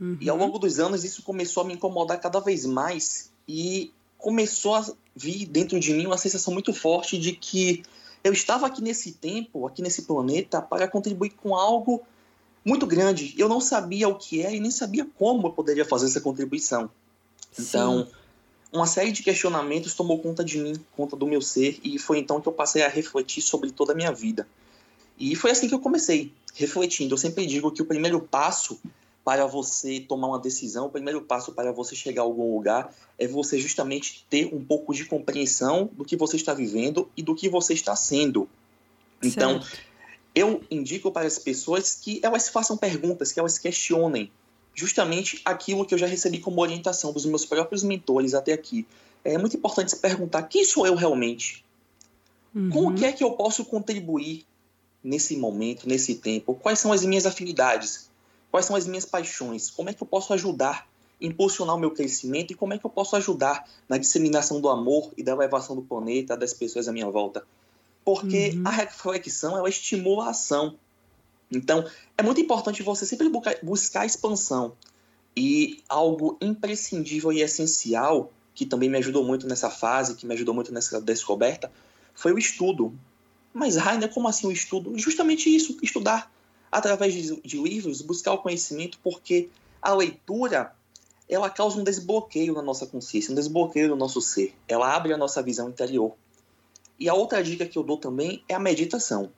Uhum. 0.00 0.16
E 0.20 0.30
ao 0.30 0.36
uhum. 0.36 0.44
longo 0.44 0.58
dos 0.58 0.78
anos 0.78 1.02
isso 1.02 1.22
começou 1.22 1.64
a 1.64 1.66
me 1.66 1.74
incomodar 1.74 2.20
cada 2.20 2.38
vez 2.38 2.64
mais 2.64 3.32
e 3.48 3.92
começou 4.16 4.76
a 4.76 4.86
vir 5.14 5.46
dentro 5.46 5.78
de 5.80 5.92
mim 5.92 6.06
uma 6.06 6.18
sensação 6.18 6.52
muito 6.52 6.72
forte 6.72 7.18
de 7.18 7.32
que 7.32 7.82
eu 8.22 8.32
estava 8.32 8.66
aqui 8.66 8.80
nesse 8.80 9.12
tempo, 9.12 9.66
aqui 9.66 9.82
nesse 9.82 10.02
planeta, 10.02 10.62
para 10.62 10.86
contribuir 10.86 11.30
com 11.30 11.56
algo 11.56 12.02
muito 12.64 12.86
grande. 12.86 13.34
Eu 13.36 13.48
não 13.48 13.60
sabia 13.60 14.08
o 14.08 14.14
que 14.14 14.42
é 14.42 14.54
e 14.54 14.60
nem 14.60 14.70
sabia 14.70 15.04
como 15.16 15.48
eu 15.48 15.52
poderia 15.52 15.84
fazer 15.84 16.06
essa 16.06 16.20
contribuição. 16.20 16.90
Então, 17.58 18.06
Sim 18.06 18.17
uma 18.72 18.86
série 18.86 19.12
de 19.12 19.22
questionamentos 19.22 19.94
tomou 19.94 20.18
conta 20.18 20.44
de 20.44 20.58
mim, 20.58 20.74
conta 20.96 21.16
do 21.16 21.26
meu 21.26 21.40
ser, 21.40 21.78
e 21.82 21.98
foi 21.98 22.18
então 22.18 22.40
que 22.40 22.48
eu 22.48 22.52
passei 22.52 22.82
a 22.82 22.88
refletir 22.88 23.42
sobre 23.42 23.70
toda 23.70 23.92
a 23.92 23.96
minha 23.96 24.12
vida. 24.12 24.46
E 25.18 25.34
foi 25.34 25.50
assim 25.50 25.68
que 25.68 25.74
eu 25.74 25.80
comecei, 25.80 26.32
refletindo. 26.54 27.14
Eu 27.14 27.18
sempre 27.18 27.46
digo 27.46 27.72
que 27.72 27.82
o 27.82 27.86
primeiro 27.86 28.20
passo 28.20 28.78
para 29.24 29.46
você 29.46 30.00
tomar 30.00 30.28
uma 30.28 30.38
decisão, 30.38 30.86
o 30.86 30.90
primeiro 30.90 31.20
passo 31.20 31.52
para 31.52 31.72
você 31.72 31.94
chegar 31.94 32.22
a 32.22 32.24
algum 32.24 32.54
lugar 32.54 32.94
é 33.18 33.26
você 33.26 33.58
justamente 33.58 34.24
ter 34.30 34.54
um 34.54 34.64
pouco 34.64 34.94
de 34.94 35.04
compreensão 35.04 35.90
do 35.92 36.04
que 36.04 36.16
você 36.16 36.36
está 36.36 36.54
vivendo 36.54 37.10
e 37.16 37.22
do 37.22 37.34
que 37.34 37.48
você 37.48 37.74
está 37.74 37.94
sendo. 37.96 38.48
Então, 39.22 39.60
certo. 39.60 39.78
eu 40.34 40.62
indico 40.70 41.10
para 41.10 41.26
as 41.26 41.38
pessoas 41.38 41.94
que 41.94 42.20
elas 42.22 42.48
façam 42.48 42.76
perguntas, 42.76 43.32
que 43.32 43.40
elas 43.40 43.58
questionem 43.58 44.30
justamente 44.78 45.40
aquilo 45.44 45.84
que 45.84 45.92
eu 45.92 45.98
já 45.98 46.06
recebi 46.06 46.38
como 46.38 46.60
orientação 46.60 47.12
dos 47.12 47.26
meus 47.26 47.44
próprios 47.44 47.82
mentores 47.82 48.32
até 48.32 48.52
aqui. 48.52 48.86
É 49.24 49.36
muito 49.36 49.56
importante 49.56 49.90
se 49.90 49.98
perguntar 49.98 50.44
quem 50.44 50.64
sou 50.64 50.86
eu 50.86 50.94
realmente? 50.94 51.64
Uhum. 52.54 52.70
Com 52.70 52.86
o 52.86 52.94
que 52.94 53.04
é 53.04 53.10
que 53.10 53.24
eu 53.24 53.32
posso 53.32 53.64
contribuir 53.64 54.46
nesse 55.02 55.36
momento, 55.36 55.88
nesse 55.88 56.14
tempo? 56.14 56.54
Quais 56.54 56.78
são 56.78 56.92
as 56.92 57.04
minhas 57.04 57.26
afinidades? 57.26 58.08
Quais 58.52 58.66
são 58.66 58.76
as 58.76 58.86
minhas 58.86 59.04
paixões? 59.04 59.68
Como 59.68 59.90
é 59.90 59.92
que 59.92 60.00
eu 60.00 60.06
posso 60.06 60.32
ajudar, 60.32 60.88
impulsionar 61.20 61.74
o 61.74 61.78
meu 61.78 61.90
crescimento 61.90 62.52
e 62.52 62.54
como 62.54 62.72
é 62.72 62.78
que 62.78 62.86
eu 62.86 62.90
posso 62.90 63.16
ajudar 63.16 63.68
na 63.88 63.98
disseminação 63.98 64.60
do 64.60 64.68
amor 64.68 65.10
e 65.16 65.24
da 65.24 65.32
elevação 65.32 65.74
do 65.74 65.82
planeta, 65.82 66.36
das 66.36 66.54
pessoas 66.54 66.86
à 66.86 66.92
minha 66.92 67.10
volta? 67.10 67.44
Porque 68.04 68.52
uhum. 68.54 68.62
a 68.64 68.70
reflexão 68.70 69.58
ela 69.58 69.68
estimula 69.68 70.26
a 70.26 70.30
ação. 70.30 70.76
Então, 71.50 71.84
é 72.16 72.22
muito 72.22 72.40
importante 72.40 72.82
você 72.82 73.06
sempre 73.06 73.30
buscar 73.62 74.04
expansão. 74.04 74.74
E 75.36 75.82
algo 75.88 76.36
imprescindível 76.40 77.32
e 77.32 77.42
essencial, 77.42 78.32
que 78.54 78.66
também 78.66 78.90
me 78.90 78.98
ajudou 78.98 79.24
muito 79.24 79.46
nessa 79.46 79.70
fase, 79.70 80.16
que 80.16 80.26
me 80.26 80.34
ajudou 80.34 80.54
muito 80.54 80.72
nessa 80.72 81.00
descoberta, 81.00 81.70
foi 82.14 82.32
o 82.32 82.38
estudo. 82.38 82.92
Mas, 83.54 83.76
Rainer, 83.76 84.12
como 84.12 84.28
assim 84.28 84.46
o 84.46 84.52
estudo? 84.52 84.98
Justamente 84.98 85.54
isso, 85.54 85.78
estudar 85.82 86.30
através 86.70 87.14
de, 87.14 87.40
de 87.40 87.56
livros, 87.56 88.02
buscar 88.02 88.32
o 88.32 88.38
conhecimento, 88.38 88.98
porque 89.02 89.48
a 89.80 89.94
leitura 89.94 90.74
ela 91.28 91.50
causa 91.50 91.78
um 91.78 91.84
desbloqueio 91.84 92.54
na 92.54 92.62
nossa 92.62 92.86
consciência, 92.86 93.32
um 93.32 93.34
desbloqueio 93.34 93.88
no 93.88 93.96
nosso 93.96 94.20
ser. 94.20 94.54
Ela 94.66 94.94
abre 94.94 95.12
a 95.12 95.16
nossa 95.16 95.42
visão 95.42 95.68
interior. 95.68 96.14
E 96.98 97.08
a 97.08 97.14
outra 97.14 97.42
dica 97.42 97.66
que 97.66 97.78
eu 97.78 97.82
dou 97.82 97.96
também 97.96 98.42
é 98.48 98.54
a 98.54 98.58
meditação. 98.58 99.30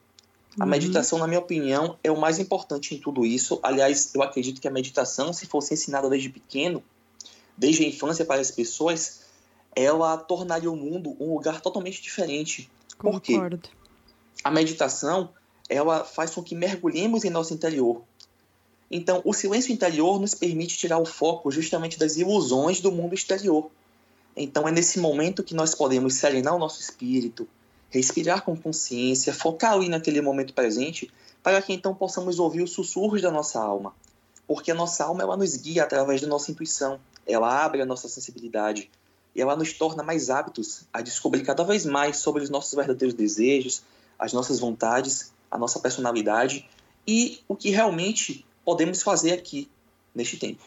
A 0.59 0.65
uhum. 0.65 0.71
meditação, 0.71 1.19
na 1.19 1.27
minha 1.27 1.39
opinião, 1.39 1.97
é 2.03 2.11
o 2.11 2.21
mais 2.21 2.39
importante 2.39 2.95
em 2.95 2.99
tudo 2.99 3.25
isso. 3.25 3.61
Aliás, 3.63 4.13
eu 4.15 4.23
acredito 4.23 4.61
que 4.61 4.67
a 4.67 4.71
meditação, 4.71 5.33
se 5.33 5.47
fosse 5.47 5.75
ensinada 5.75 6.09
desde 6.09 6.29
pequeno, 6.29 6.83
desde 7.57 7.85
a 7.85 7.89
infância 7.89 8.25
para 8.25 8.41
as 8.41 8.51
pessoas, 8.51 9.21
ela 9.75 10.17
tornaria 10.17 10.71
o 10.71 10.77
mundo 10.77 11.17
um 11.21 11.35
lugar 11.35 11.61
totalmente 11.61 12.03
diferente. 12.03 12.71
Concordo. 12.99 13.59
Por 13.59 13.69
quê? 13.69 13.77
A 14.43 14.51
meditação, 14.51 15.31
ela 15.69 16.05
faz 16.05 16.33
com 16.33 16.43
que 16.43 16.55
mergulhemos 16.55 17.25
em 17.25 17.31
nosso 17.31 17.55
interior. 17.55 18.03
Então, 18.91 19.23
o 19.25 19.33
silêncio 19.33 19.73
interior 19.73 20.19
nos 20.19 20.35
permite 20.35 20.77
tirar 20.77 20.99
o 20.99 21.07
foco 21.07 21.51
justamente 21.51 21.97
das 21.97 22.17
ilusões 22.17 22.81
do 22.81 22.91
mundo 22.91 23.15
exterior. 23.15 23.71
Então, 24.37 24.67
é 24.67 24.73
nesse 24.73 24.99
momento 24.99 25.45
que 25.45 25.55
nós 25.55 25.75
podemos 25.75 26.15
serenar 26.15 26.57
o 26.57 26.59
nosso 26.59 26.81
espírito, 26.81 27.47
respirar 27.91 28.43
com 28.43 28.57
consciência, 28.57 29.35
focar 29.35 29.73
ali 29.73 29.89
naquele 29.89 30.21
momento 30.21 30.55
presente, 30.55 31.11
para 31.43 31.61
que 31.61 31.73
então 31.73 31.95
possamos 31.95 32.39
ouvir 32.39 32.63
os 32.63 32.73
sussurros 32.73 33.21
da 33.21 33.31
nossa 33.31 33.61
alma. 33.61 33.95
Porque 34.47 34.71
a 34.71 34.75
nossa 34.75 35.05
alma 35.05 35.23
ela 35.23 35.37
nos 35.37 35.57
guia 35.57 35.85
através 35.85 36.21
da 36.21 36.27
nossa 36.27 36.51
intuição, 36.51 36.99
ela 37.27 37.65
abre 37.65 37.83
a 37.83 37.87
nossa 37.87 38.09
sensibilidade 38.09 38.91
e 39.35 39.41
ela 39.41 39.57
nos 39.57 39.73
torna 39.73 40.03
mais 40.03 40.31
aptos 40.31 40.83
a 40.93 41.01
descobrir 41.01 41.43
cada 41.43 41.63
vez 41.63 41.85
mais 41.85 42.19
sobre 42.19 42.43
os 42.43 42.51
nossos 42.51 42.75
verdadeiros 42.75 43.15
desejos, 43.15 43.83
as 44.19 44.33
nossas 44.33 44.59
vontades, 44.59 45.33
a 45.51 45.59
nossa 45.59 45.81
personalidade 45.81 46.69
e 47.07 47.41
o 47.49 47.57
que 47.57 47.71
realmente 47.71 48.45
podemos 48.65 49.03
fazer 49.03 49.33
aqui 49.33 49.71
neste 50.15 50.37
tempo. 50.37 50.63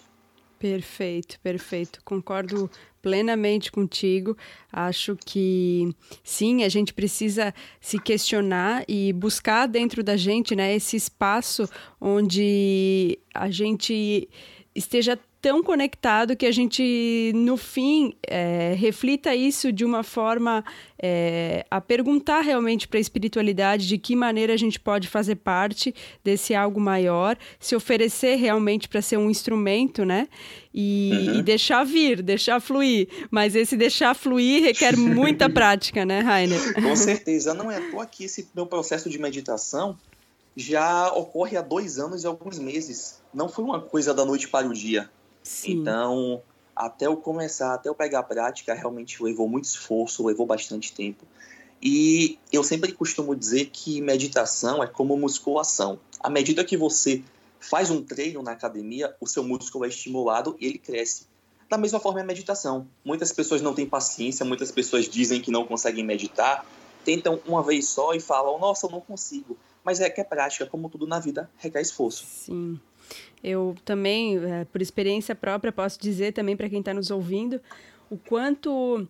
Perfeito, 0.63 1.37
perfeito. 1.41 1.99
Concordo 2.05 2.71
plenamente 3.01 3.69
contigo. 3.69 4.37
Acho 4.71 5.17
que 5.25 5.93
sim, 6.23 6.63
a 6.63 6.69
gente 6.69 6.93
precisa 6.93 7.53
se 7.81 7.99
questionar 7.99 8.85
e 8.87 9.11
buscar 9.11 9.67
dentro 9.67 10.01
da 10.01 10.15
gente, 10.15 10.55
né, 10.55 10.73
esse 10.73 10.95
espaço 10.95 11.67
onde 11.99 13.19
a 13.33 13.49
gente 13.51 14.29
esteja 14.73 15.19
tão 15.43 15.61
conectado 15.61 16.37
que 16.37 16.45
a 16.45 16.51
gente, 16.53 17.33
no 17.35 17.57
fim, 17.57 18.13
é, 18.25 18.73
reflita 18.77 19.35
isso 19.35 19.73
de 19.73 19.83
uma 19.83 20.01
forma 20.01 20.63
é, 20.97 21.65
a 21.69 21.81
perguntar 21.81 22.39
realmente 22.39 22.87
para 22.87 22.97
a 22.97 23.01
espiritualidade 23.01 23.85
de 23.85 23.97
que 23.97 24.15
maneira 24.15 24.53
a 24.53 24.57
gente 24.57 24.79
pode 24.79 25.09
fazer 25.09 25.35
parte 25.35 25.93
desse 26.23 26.55
algo 26.55 26.79
maior, 26.79 27.37
se 27.59 27.75
oferecer 27.75 28.35
realmente 28.35 28.87
para 28.87 29.01
ser 29.01 29.17
um 29.17 29.29
instrumento, 29.29 30.05
né? 30.05 30.29
E, 30.73 31.11
uhum. 31.11 31.39
e, 31.39 31.43
deixar 31.43 31.83
vir, 31.83 32.21
deixar 32.21 32.61
fluir. 32.61 33.09
Mas 33.29 33.53
esse 33.53 33.75
deixar 33.75 34.15
fluir 34.15 34.63
requer 34.63 34.95
muita 34.95 35.49
prática, 35.51 36.05
né, 36.05 36.21
Rainer? 36.21 36.73
Com 36.73 36.95
certeza. 36.95 37.53
Não 37.53 37.69
é 37.69 37.79
à 37.79 37.91
toa 37.91 38.05
que 38.05 38.23
esse 38.23 38.47
meu 38.55 38.65
processo 38.65 39.09
de 39.09 39.19
meditação 39.19 39.97
já 40.55 41.11
ocorre 41.11 41.57
há 41.57 41.61
dois 41.61 41.99
anos 41.99 42.23
e 42.23 42.27
alguns 42.27 42.57
meses. 42.57 43.19
Não 43.33 43.49
foi 43.49 43.65
uma 43.65 43.81
coisa 43.81 44.13
da 44.13 44.23
noite 44.23 44.47
para 44.47 44.65
o 44.65 44.73
dia. 44.73 45.09
Sim. 45.43 45.81
Então, 45.81 46.41
até 46.75 47.05
eu 47.05 47.17
começar, 47.17 47.73
até 47.73 47.89
eu 47.89 47.95
pegar 47.95 48.19
a 48.19 48.23
prática, 48.23 48.73
realmente 48.73 49.21
levou 49.21 49.47
muito 49.47 49.65
esforço, 49.65 50.25
levou 50.25 50.45
bastante 50.45 50.93
tempo. 50.93 51.25
E 51.81 52.39
eu 52.51 52.63
sempre 52.63 52.93
costumo 52.93 53.35
dizer 53.35 53.65
que 53.65 54.01
meditação 54.01 54.81
é 54.81 54.87
como 54.87 55.17
musculação. 55.17 55.99
À 56.19 56.29
medida 56.29 56.63
que 56.63 56.77
você 56.77 57.21
faz 57.59 57.89
um 57.89 58.01
treino 58.01 58.41
na 58.41 58.51
academia, 58.51 59.13
o 59.19 59.27
seu 59.27 59.43
músculo 59.43 59.85
é 59.85 59.89
estimulado 59.89 60.55
e 60.59 60.65
ele 60.65 60.77
cresce. 60.77 61.27
Da 61.69 61.77
mesma 61.77 61.99
forma 61.99 62.19
é 62.19 62.23
a 62.23 62.25
meditação. 62.25 62.87
Muitas 63.03 63.33
pessoas 63.33 63.61
não 63.61 63.73
têm 63.73 63.85
paciência, 63.85 64.45
muitas 64.45 64.71
pessoas 64.71 65.09
dizem 65.09 65.41
que 65.41 65.51
não 65.51 65.65
conseguem 65.65 66.05
meditar, 66.05 66.65
tentam 67.03 67.41
uma 67.45 67.61
vez 67.61 67.87
só 67.89 68.13
e 68.13 68.19
falam: 68.19 68.59
"Nossa, 68.59 68.85
eu 68.85 68.91
não 68.91 69.01
consigo". 69.01 69.57
Mas 69.83 69.99
é 69.99 70.09
que 70.09 70.21
é 70.21 70.23
prática, 70.23 70.65
como 70.65 70.89
tudo 70.89 71.05
na 71.05 71.19
vida, 71.19 71.49
requer 71.57 71.81
esforço. 71.81 72.25
Sim. 72.25 72.79
Eu 73.43 73.75
também, 73.83 74.37
é, 74.37 74.65
por 74.65 74.81
experiência 74.81 75.35
própria, 75.35 75.71
posso 75.71 75.99
dizer 75.99 76.31
também 76.31 76.55
para 76.55 76.69
quem 76.69 76.79
está 76.79 76.93
nos 76.93 77.11
ouvindo 77.11 77.59
o 78.09 78.17
quanto 78.17 79.07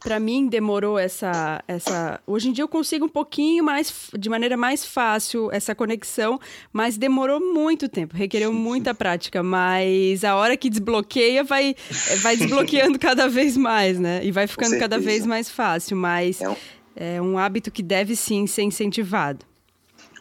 para 0.00 0.20
mim 0.20 0.46
demorou 0.48 0.98
essa 0.98 1.62
essa 1.66 2.20
hoje 2.26 2.48
em 2.48 2.52
dia 2.52 2.62
eu 2.62 2.68
consigo 2.68 3.06
um 3.06 3.08
pouquinho 3.08 3.64
mais 3.64 4.10
de 4.16 4.28
maneira 4.28 4.56
mais 4.56 4.84
fácil 4.84 5.50
essa 5.50 5.74
conexão 5.74 6.38
mas 6.72 6.96
demorou 6.96 7.40
muito 7.40 7.88
tempo 7.88 8.14
requereu 8.14 8.52
muita 8.52 8.94
prática 8.94 9.42
mas 9.42 10.22
a 10.24 10.36
hora 10.36 10.56
que 10.56 10.70
desbloqueia 10.70 11.42
vai 11.42 11.74
vai 12.20 12.36
desbloqueando 12.36 12.98
cada 12.98 13.28
vez 13.28 13.56
mais 13.56 13.98
né? 13.98 14.20
E 14.24 14.30
vai 14.30 14.46
ficando 14.46 14.78
cada 14.78 14.98
vez 14.98 15.26
mais 15.26 15.50
fácil 15.50 15.96
mas 15.96 16.40
é 16.40 16.48
um... 16.48 16.56
é 16.94 17.22
um 17.22 17.38
hábito 17.38 17.70
que 17.70 17.82
deve 17.82 18.14
sim 18.14 18.46
ser 18.46 18.62
incentivado 18.62 19.44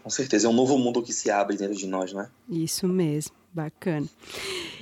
com 0.08 0.12
certeza, 0.12 0.48
é 0.48 0.50
um 0.50 0.54
novo 0.54 0.78
mundo 0.78 1.04
que 1.04 1.12
se 1.12 1.30
abre 1.30 1.58
dentro 1.58 1.76
de 1.76 1.86
nós, 1.86 2.14
não 2.14 2.22
é? 2.22 2.30
Isso 2.50 2.88
mesmo, 2.88 3.36
bacana. 3.52 4.08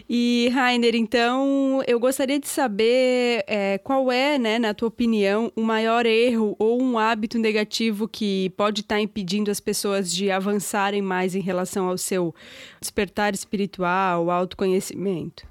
E, 0.07 0.51
Rainer, 0.53 0.93
então, 0.93 1.81
eu 1.87 1.99
gostaria 1.99 2.39
de 2.39 2.47
saber 2.47 3.43
é, 3.47 3.79
qual 3.79 4.11
é, 4.11 4.37
né, 4.37 4.59
na 4.59 4.71
tua 4.71 4.87
opinião, 4.87 5.51
o 5.55 5.63
maior 5.63 6.05
erro 6.05 6.55
ou 6.59 6.79
um 6.79 6.99
hábito 6.99 7.39
negativo 7.39 8.07
que 8.07 8.51
pode 8.51 8.81
estar 8.81 9.01
impedindo 9.01 9.49
as 9.49 9.59
pessoas 9.59 10.13
de 10.13 10.29
avançarem 10.29 11.01
mais 11.01 11.33
em 11.33 11.41
relação 11.41 11.89
ao 11.89 11.97
seu 11.97 12.35
despertar 12.79 13.33
espiritual, 13.33 14.29
autoconhecimento? 14.29 15.47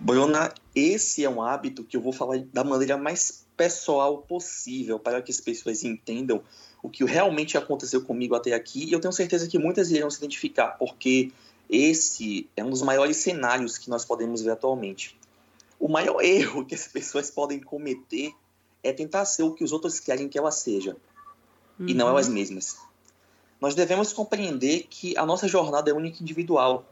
Bruna, 0.00 0.54
esse 0.74 1.22
é 1.22 1.28
um 1.28 1.42
hábito 1.42 1.84
que 1.84 1.98
eu 1.98 2.00
vou 2.00 2.14
falar 2.14 2.38
da 2.50 2.64
maneira 2.64 2.96
mais 2.96 3.44
pessoal 3.58 4.22
possível 4.22 4.98
para 4.98 5.20
que 5.20 5.30
as 5.30 5.40
pessoas 5.40 5.84
entendam 5.84 6.42
o 6.84 6.90
que 6.90 7.02
realmente 7.02 7.56
aconteceu 7.56 8.02
comigo 8.02 8.34
até 8.34 8.52
aqui, 8.52 8.84
e 8.84 8.92
eu 8.92 9.00
tenho 9.00 9.10
certeza 9.10 9.48
que 9.48 9.58
muitas 9.58 9.90
irão 9.90 10.10
se 10.10 10.18
identificar, 10.18 10.72
porque 10.72 11.32
esse 11.68 12.46
é 12.54 12.62
um 12.62 12.68
dos 12.68 12.82
maiores 12.82 13.16
cenários 13.16 13.78
que 13.78 13.88
nós 13.88 14.04
podemos 14.04 14.42
ver 14.42 14.50
atualmente. 14.50 15.18
O 15.80 15.88
maior 15.88 16.20
erro 16.22 16.62
que 16.62 16.74
as 16.74 16.86
pessoas 16.86 17.30
podem 17.30 17.58
cometer 17.58 18.32
é 18.82 18.92
tentar 18.92 19.24
ser 19.24 19.44
o 19.44 19.54
que 19.54 19.64
os 19.64 19.72
outros 19.72 19.98
querem 19.98 20.28
que 20.28 20.38
ela 20.38 20.50
seja, 20.50 20.94
uhum. 21.80 21.88
e 21.88 21.94
não 21.94 22.06
elas 22.06 22.28
mesmas. 22.28 22.76
Nós 23.58 23.74
devemos 23.74 24.12
compreender 24.12 24.86
que 24.90 25.16
a 25.16 25.24
nossa 25.24 25.48
jornada 25.48 25.90
é 25.90 25.94
única 25.94 26.18
e 26.20 26.22
individual. 26.22 26.84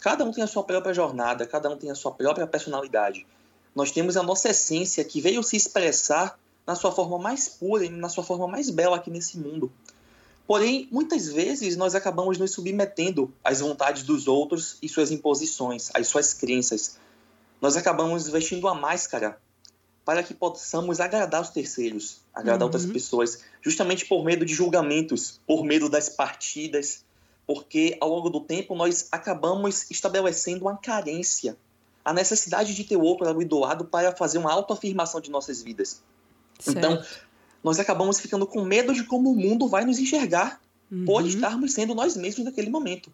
Cada 0.00 0.24
um 0.24 0.30
tem 0.30 0.44
a 0.44 0.46
sua 0.46 0.62
própria 0.62 0.94
jornada, 0.94 1.48
cada 1.48 1.68
um 1.68 1.76
tem 1.76 1.90
a 1.90 1.96
sua 1.96 2.12
própria 2.12 2.46
personalidade. 2.46 3.26
Nós 3.74 3.90
temos 3.90 4.16
a 4.16 4.22
nossa 4.22 4.50
essência 4.50 5.02
que 5.02 5.20
veio 5.20 5.42
se 5.42 5.56
expressar 5.56 6.38
na 6.66 6.74
sua 6.74 6.92
forma 6.92 7.18
mais 7.18 7.48
pura 7.48 7.84
e 7.84 7.88
na 7.88 8.08
sua 8.08 8.24
forma 8.24 8.46
mais 8.46 8.70
bela 8.70 8.96
aqui 8.96 9.10
nesse 9.10 9.38
mundo. 9.38 9.72
Porém, 10.46 10.88
muitas 10.90 11.28
vezes 11.28 11.76
nós 11.76 11.94
acabamos 11.94 12.38
nos 12.38 12.52
submetendo 12.52 13.32
às 13.42 13.60
vontades 13.60 14.02
dos 14.02 14.26
outros 14.26 14.76
e 14.82 14.88
suas 14.88 15.10
imposições, 15.10 15.90
às 15.94 16.08
suas 16.08 16.34
crenças. 16.34 16.98
Nós 17.60 17.76
acabamos 17.76 18.28
vestindo 18.28 18.66
a 18.68 18.74
máscara 18.74 19.38
para 20.04 20.22
que 20.22 20.34
possamos 20.34 21.00
agradar 21.00 21.40
os 21.40 21.50
terceiros, 21.50 22.20
agradar 22.34 22.62
uhum. 22.62 22.66
outras 22.66 22.86
pessoas, 22.86 23.44
justamente 23.60 24.04
por 24.06 24.24
medo 24.24 24.44
de 24.44 24.52
julgamentos, 24.52 25.40
por 25.46 25.64
medo 25.64 25.88
das 25.88 26.08
partidas, 26.08 27.04
porque 27.46 27.96
ao 28.00 28.08
longo 28.08 28.28
do 28.28 28.40
tempo 28.40 28.74
nós 28.74 29.08
acabamos 29.12 29.90
estabelecendo 29.90 30.64
uma 30.64 30.76
carência, 30.76 31.56
a 32.04 32.12
necessidade 32.12 32.74
de 32.74 32.82
ter 32.82 32.96
o 32.96 33.02
outro 33.02 33.28
ali 33.28 33.44
do 33.44 33.60
lado 33.60 33.84
para 33.84 34.14
fazer 34.14 34.38
uma 34.38 34.52
autoafirmação 34.52 35.20
de 35.20 35.30
nossas 35.30 35.62
vidas. 35.62 36.02
Certo. 36.62 36.78
Então, 36.78 37.02
nós 37.62 37.78
acabamos 37.78 38.20
ficando 38.20 38.46
com 38.46 38.64
medo 38.64 38.94
de 38.94 39.04
como 39.04 39.32
o 39.32 39.36
mundo 39.36 39.68
vai 39.68 39.84
nos 39.84 39.98
enxergar 39.98 40.60
uhum. 40.90 41.04
por 41.04 41.26
estarmos 41.26 41.72
sendo 41.72 41.94
nós 41.94 42.16
mesmos 42.16 42.44
naquele 42.44 42.70
momento. 42.70 43.12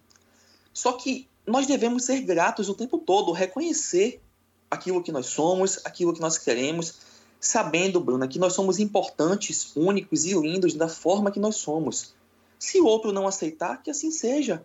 Só 0.73 0.93
que 0.93 1.27
nós 1.47 1.67
devemos 1.67 2.05
ser 2.05 2.21
gratos 2.21 2.69
o 2.69 2.75
tempo 2.75 2.99
todo, 2.99 3.33
reconhecer 3.33 4.21
aquilo 4.71 5.03
que 5.03 5.11
nós 5.11 5.27
somos, 5.27 5.81
aquilo 5.85 6.13
que 6.13 6.21
nós 6.21 6.37
queremos, 6.37 6.97
sabendo, 7.41 8.01
Bruna, 8.01 8.29
que 8.29 8.39
nós 8.39 8.53
somos 8.53 8.79
importantes, 8.79 9.75
únicos 9.75 10.27
e 10.27 10.35
lindos 10.35 10.75
da 10.75 10.89
forma 10.89 11.31
que 11.31 11.41
nós 11.41 11.57
somos. 11.57 12.15
Se 12.59 12.81
o 12.81 12.87
outro 12.87 13.13
não 13.13 13.27
aceitar, 13.27 13.83
que 13.83 13.91
assim 13.91 14.11
seja. 14.11 14.65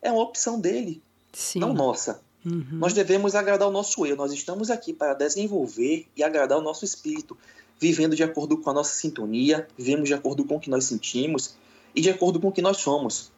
É 0.00 0.10
uma 0.10 0.22
opção 0.22 0.60
dele, 0.60 1.02
Sim. 1.32 1.58
não 1.58 1.74
nossa. 1.74 2.22
Uhum. 2.44 2.66
Nós 2.72 2.92
devemos 2.92 3.34
agradar 3.34 3.68
o 3.68 3.72
nosso 3.72 4.04
eu. 4.04 4.16
Nós 4.16 4.32
estamos 4.32 4.70
aqui 4.70 4.92
para 4.92 5.14
desenvolver 5.14 6.06
e 6.14 6.22
agradar 6.22 6.58
o 6.58 6.62
nosso 6.62 6.84
espírito, 6.84 7.36
vivendo 7.80 8.16
de 8.16 8.22
acordo 8.22 8.56
com 8.58 8.70
a 8.70 8.72
nossa 8.72 8.94
sintonia, 8.94 9.66
vivemos 9.76 10.08
de 10.08 10.14
acordo 10.14 10.44
com 10.44 10.56
o 10.56 10.60
que 10.60 10.70
nós 10.70 10.84
sentimos 10.84 11.56
e 11.94 12.00
de 12.00 12.10
acordo 12.10 12.40
com 12.40 12.48
o 12.48 12.52
que 12.52 12.62
nós 12.62 12.78
somos. 12.78 13.32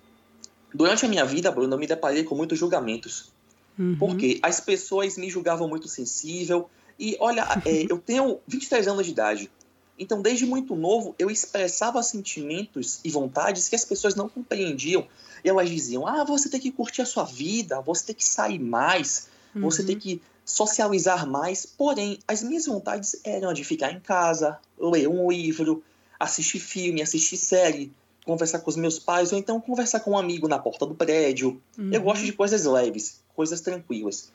Durante 0.73 1.05
a 1.07 1.09
minha 1.09 1.25
vida, 1.25 1.51
Bruno, 1.51 1.75
eu 1.75 1.79
me 1.79 1.87
deparei 1.87 2.25
com 2.25 2.35
muitos 2.35 2.59
julgamentos. 2.59 3.33
Uhum. 3.79 3.97
Porque 3.99 4.39
as 4.43 4.61
pessoas 4.61 5.17
me 5.17 5.29
julgavam 5.31 5.69
muito 5.69 5.89
sensível. 5.89 6.69
E 6.99 7.17
olha, 7.21 7.47
é, 7.65 7.87
eu 7.91 7.99
tenho 7.99 8.39
23 8.47 8.89
anos 8.89 9.07
de 9.07 9.13
idade. 9.13 9.51
Então, 9.99 10.21
desde 10.21 10.45
muito 10.45 10.77
novo, 10.77 11.15
eu 11.19 11.31
expressava 11.31 12.03
sentimentos 12.03 13.01
e 13.03 13.11
vontades 13.11 13.69
que 13.69 13.75
as 13.75 13.85
pessoas 13.85 14.15
não 14.15 14.29
compreendiam. 14.29 15.07
E 15.43 15.49
elas 15.49 15.71
diziam: 15.71 16.07
ah, 16.07 16.25
você 16.25 16.49
tem 16.49 16.61
que 16.61 16.71
curtir 16.71 17.03
a 17.03 17.07
sua 17.07 17.25
vida, 17.25 17.81
você 17.81 18.07
tem 18.07 18.15
que 18.15 18.25
sair 18.25 18.59
mais, 18.59 19.29
uhum. 19.55 19.63
você 19.63 19.83
tem 19.83 19.99
que 19.99 20.21
socializar 20.47 21.29
mais. 21.29 21.67
Porém, 21.67 22.21
as 22.27 22.43
minhas 22.43 22.65
vontades 22.67 23.21
eram 23.25 23.53
de 23.53 23.65
ficar 23.65 23.93
em 23.93 24.01
casa, 24.01 24.59
ler 24.79 25.09
um 25.09 25.31
livro, 25.31 25.83
assistir 26.19 26.61
filme, 26.61 27.03
assistir 27.03 27.37
série, 27.37 27.93
conversar 28.25 28.61
com 28.61 28.71
os 28.71 28.77
meus 28.77 28.99
pais, 28.99 29.33
ou 29.33 29.39
então 29.39 29.61
conversar 29.61 30.01
com 30.01 30.13
um 30.13 30.19
amigo 30.19 30.47
na 30.47 30.59
porta 30.59 30.87
do 30.87 30.95
prédio. 30.95 31.61
Uhum. 31.77 31.93
Eu 31.93 32.01
gosto 32.01 32.25
de 32.25 32.33
coisas 32.33 32.65
leves, 32.65 33.21
coisas 33.35 33.61
tranquilas. 33.61 34.31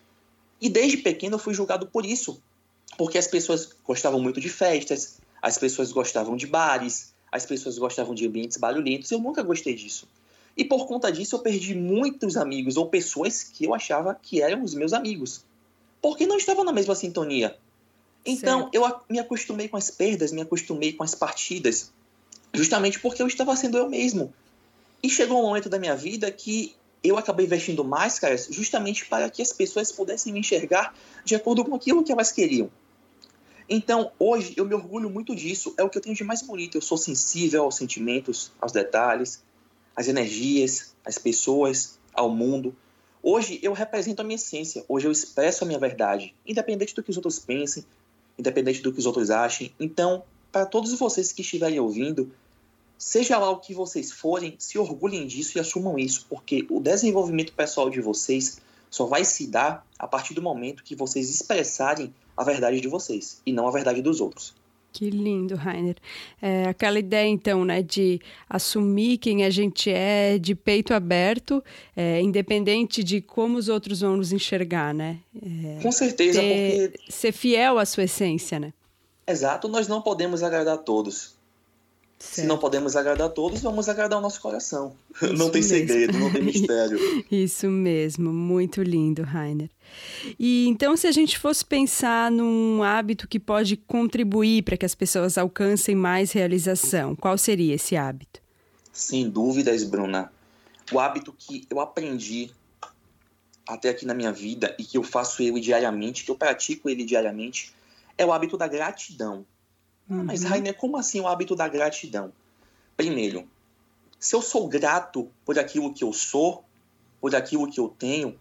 E 0.60 0.70
desde 0.70 0.98
pequeno 0.98 1.36
eu 1.36 1.40
fui 1.40 1.54
julgado 1.54 1.88
por 1.88 2.06
isso. 2.06 2.40
Porque 2.98 3.18
as 3.18 3.26
pessoas 3.26 3.70
gostavam 3.86 4.20
muito 4.20 4.42
de 4.42 4.50
festas, 4.50 5.18
as 5.42 5.58
pessoas 5.58 5.92
gostavam 5.92 6.36
de 6.36 6.46
bares, 6.46 7.14
as 7.32 7.46
pessoas 7.46 7.78
gostavam 7.78 8.14
de 8.14 8.28
ambientes 8.28 8.58
barulhentos. 8.58 9.10
Eu 9.10 9.20
nunca 9.20 9.42
gostei 9.42 9.74
disso. 9.74 10.08
E 10.56 10.66
por 10.66 10.86
conta 10.86 11.10
disso 11.10 11.38
eu 11.38 11.40
perdi 11.40 11.74
muitos 11.74 12.36
amigos 12.36 12.76
ou 12.76 12.88
pessoas 12.88 13.44
que 13.44 13.64
eu 13.64 13.74
achava 13.74 14.14
que 14.14 14.42
eram 14.42 14.62
os 14.62 14.74
meus 14.74 14.92
amigos. 14.92 15.44
Porque 16.02 16.26
não 16.26 16.38
estavam 16.38 16.64
na 16.64 16.72
mesma 16.72 16.96
sintonia. 16.96 17.58
Então 18.26 18.70
certo. 18.72 18.76
eu 18.76 19.02
me 19.10 19.20
acostumei 19.20 19.68
com 19.68 19.78
as 19.78 19.90
perdas, 19.90 20.32
me 20.32 20.42
acostumei 20.42 20.94
com 20.94 21.04
as 21.04 21.16
partidas, 21.16 21.92
justamente 22.54 23.00
porque 23.00 23.22
eu 23.22 23.28
estava 23.28 23.56
sendo 23.56 23.78
eu 23.78 23.90
mesmo. 23.90 24.34
E 25.02 25.10
chegou 25.10 25.40
um 25.40 25.48
momento 25.48 25.70
da 25.70 25.80
minha 25.80 25.96
vida 25.96 26.32
que 26.32 26.76
eu 27.04 27.18
acabei 27.18 27.46
investindo 27.46 27.84
máscaras 27.84 28.48
justamente 28.52 29.06
para 29.06 29.30
que 29.30 29.42
as 29.42 29.52
pessoas 29.52 29.92
pudessem 29.92 30.32
me 30.32 30.40
enxergar 30.40 30.94
de 31.26 31.36
acordo 31.36 31.66
com 31.66 31.76
aquilo 31.76 32.04
que 32.04 32.12
elas 32.12 32.32
queriam. 32.32 32.70
Então, 33.68 34.12
hoje, 34.20 34.54
eu 34.58 34.66
me 34.66 34.76
orgulho 34.76 35.10
muito 35.10 35.34
disso, 35.34 35.74
é 35.78 35.84
o 35.84 35.90
que 35.90 35.98
eu 35.98 36.02
tenho 36.02 36.16
de 36.16 36.24
mais 36.24 36.42
bonito. 36.42 36.78
Eu 36.78 36.82
sou 36.82 36.98
sensível 36.98 37.64
aos 37.64 37.76
sentimentos, 37.76 38.52
aos 38.60 38.74
detalhes, 38.74 39.42
às 39.96 40.08
energias, 40.08 40.94
às 41.06 41.18
pessoas, 41.18 41.98
ao 42.14 42.30
mundo. 42.30 42.76
Hoje, 43.24 43.60
eu 43.62 43.72
represento 43.72 44.22
a 44.22 44.26
minha 44.26 44.36
essência, 44.36 44.84
hoje 44.90 45.08
eu 45.08 45.12
expresso 45.12 45.64
a 45.64 45.68
minha 45.68 45.78
verdade, 45.78 46.34
independente 46.46 46.96
do 46.96 47.04
que 47.04 47.12
os 47.12 47.18
outros 47.18 47.38
pensem, 47.38 47.86
independente 48.38 48.82
do 48.82 48.92
que 48.92 48.98
os 48.98 49.06
outros 49.06 49.30
achem. 49.30 49.72
Então, 49.80 50.24
para 50.52 50.66
todos 50.66 50.92
vocês 50.98 51.32
que 51.32 51.42
estiverem 51.42 51.80
ouvindo, 51.80 52.32
seja 52.98 53.38
lá 53.38 53.50
o 53.52 53.60
que 53.60 53.76
vocês 53.76 54.12
forem, 54.12 54.56
se 54.58 54.80
orgulhem 54.80 55.28
disso 55.28 55.58
e 55.58 55.62
assumam 55.62 56.00
isso, 56.00 56.26
porque 56.28 56.66
o 56.70 56.80
desenvolvimento 56.80 57.54
pessoal 57.54 57.92
de 57.92 58.02
vocês 58.02 58.60
só 58.90 59.06
vai 59.06 59.24
se 59.24 59.46
dar 59.46 59.86
a 60.00 60.08
partir 60.08 60.34
do 60.34 60.42
momento 60.42 60.84
que 60.84 60.96
vocês 60.96 61.30
expressarem 61.30 62.14
a 62.36 62.44
verdade 62.44 62.82
de 62.82 62.88
vocês 62.88 63.40
e 63.46 63.54
não 63.54 63.68
a 63.68 63.72
verdade 63.72 64.02
dos 64.02 64.20
outros. 64.20 64.56
Que 64.94 65.10
lindo, 65.10 65.56
Rainer. 65.56 65.96
É, 66.42 66.66
aquela 66.66 67.00
ideia, 67.00 67.28
então, 67.28 67.64
né, 67.64 67.82
de 67.82 68.20
assumir 68.50 69.18
quem 69.18 69.46
a 69.46 69.50
gente 69.50 69.90
é 69.90 70.38
de 70.38 70.54
peito 70.54 70.94
aberto, 70.94 71.64
é, 71.96 72.22
independente 72.22 73.04
de 73.04 73.22
como 73.22 73.58
os 73.58 73.70
outros 73.70 74.02
vão 74.02 74.18
nos 74.18 74.34
enxergar, 74.34 74.94
né? 74.94 75.20
É, 75.36 75.82
Com 75.82 75.92
certeza, 75.92 76.42
ter, 76.42 76.92
porque... 76.92 77.12
Ser 77.12 77.32
fiel 77.32 77.80
à 77.80 77.86
sua 77.86 78.04
essência, 78.04 78.60
né? 78.60 78.74
Exato, 79.26 79.70
nós 79.70 79.88
não 79.88 80.02
podemos 80.02 80.44
agradar 80.44 80.76
a 80.76 80.78
todos. 80.78 81.36
Certo. 82.22 82.36
Se 82.36 82.44
não 82.46 82.60
podemos 82.60 82.96
agradar 82.96 83.28
a 83.28 83.30
todos, 83.30 83.62
vamos 83.62 83.90
agradar 83.90 84.20
o 84.20 84.22
nosso 84.22 84.40
coração. 84.40 84.96
Isso 85.22 85.34
não 85.34 85.50
tem 85.50 85.62
mesmo. 85.62 85.76
segredo, 85.76 86.20
não 86.20 86.32
tem 86.32 86.44
mistério. 86.44 87.00
Isso 87.32 87.68
mesmo, 87.68 88.32
muito 88.32 88.84
lindo, 88.84 89.24
Rainer. 89.24 89.70
E 90.40 90.68
então, 90.68 90.96
se 90.96 91.08
a 91.08 91.12
gente 91.12 91.40
fosse 91.40 91.66
pensar 91.66 92.30
num 92.30 92.84
hábito 92.84 93.28
que 93.28 93.40
pode 93.40 93.76
contribuir 93.76 94.62
para 94.62 94.78
que 94.78 94.86
as 94.86 94.94
pessoas 94.94 95.36
alcancem 95.36 95.96
mais 95.96 96.32
realização, 96.32 97.16
qual 97.16 97.38
seria 97.40 97.74
esse 97.74 97.96
hábito? 97.96 98.40
Sem 98.94 99.28
dúvidas, 99.28 99.84
Bruna. 99.84 100.32
O 100.92 101.00
hábito 101.00 101.34
que 101.36 101.66
eu 101.72 101.80
aprendi 101.80 102.52
até 103.68 103.90
aqui 103.90 104.06
na 104.06 104.14
minha 104.14 104.32
vida 104.32 104.76
e 104.78 104.84
que 104.84 104.98
eu 104.98 105.04
faço 105.04 105.42
ele 105.42 105.60
diariamente, 105.60 106.24
que 106.24 106.30
eu 106.30 106.36
pratico 106.36 106.88
ele 106.88 107.04
diariamente, 107.04 107.74
é 108.16 108.24
o 108.26 108.32
hábito 108.32 108.58
da 108.58 108.68
gratidão. 108.68 109.44
Uhum. 110.12 110.26
Mas, 110.26 110.44
Rainer, 110.44 110.76
como 110.76 110.98
assim 110.98 111.22
o 111.22 111.28
hábito 111.28 111.56
da 111.56 111.70
gratidão? 111.70 112.34
Primeiro, 112.98 113.48
se 114.20 114.36
eu 114.36 114.42
sou 114.42 114.68
grato 114.68 115.30
por 115.46 115.58
aquilo 115.58 115.94
que 115.94 116.04
eu 116.04 116.12
sou, 116.12 116.66
por 117.22 117.34
aquilo 117.34 117.72
que 117.72 117.80
eu 117.80 117.88
tenho 117.88 118.38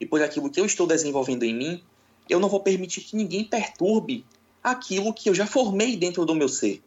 e 0.00 0.06
por 0.06 0.22
aquilo 0.22 0.48
que 0.48 0.60
eu 0.60 0.64
estou 0.64 0.86
desenvolvendo 0.86 1.42
em 1.42 1.54
mim, 1.54 1.82
eu 2.30 2.38
não 2.38 2.48
vou 2.48 2.60
permitir 2.60 3.00
que 3.00 3.16
ninguém 3.16 3.42
perturbe 3.42 4.24
aquilo 4.62 5.12
que 5.12 5.28
eu 5.28 5.34
já 5.34 5.46
formei 5.46 5.96
dentro 5.96 6.24
do 6.24 6.36
meu 6.36 6.48
ser. 6.48 6.80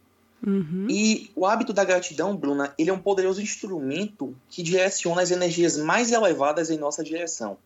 Uhum. 0.46 0.88
E 0.90 1.30
o 1.36 1.46
hábito 1.46 1.74
da 1.74 1.84
gratidão, 1.84 2.36
Bruna, 2.36 2.74
ele 2.78 2.90
é 2.90 2.94
um 2.94 3.00
poderoso 3.00 3.42
instrumento 3.42 4.34
que 4.50 4.64
direciona 4.64 5.22
as 5.22 5.30
energias 5.30 5.78
mais 5.78 6.12
elevadas 6.12 6.70
em 6.70 6.78
nossa 6.78 7.04
direção. 7.04 7.58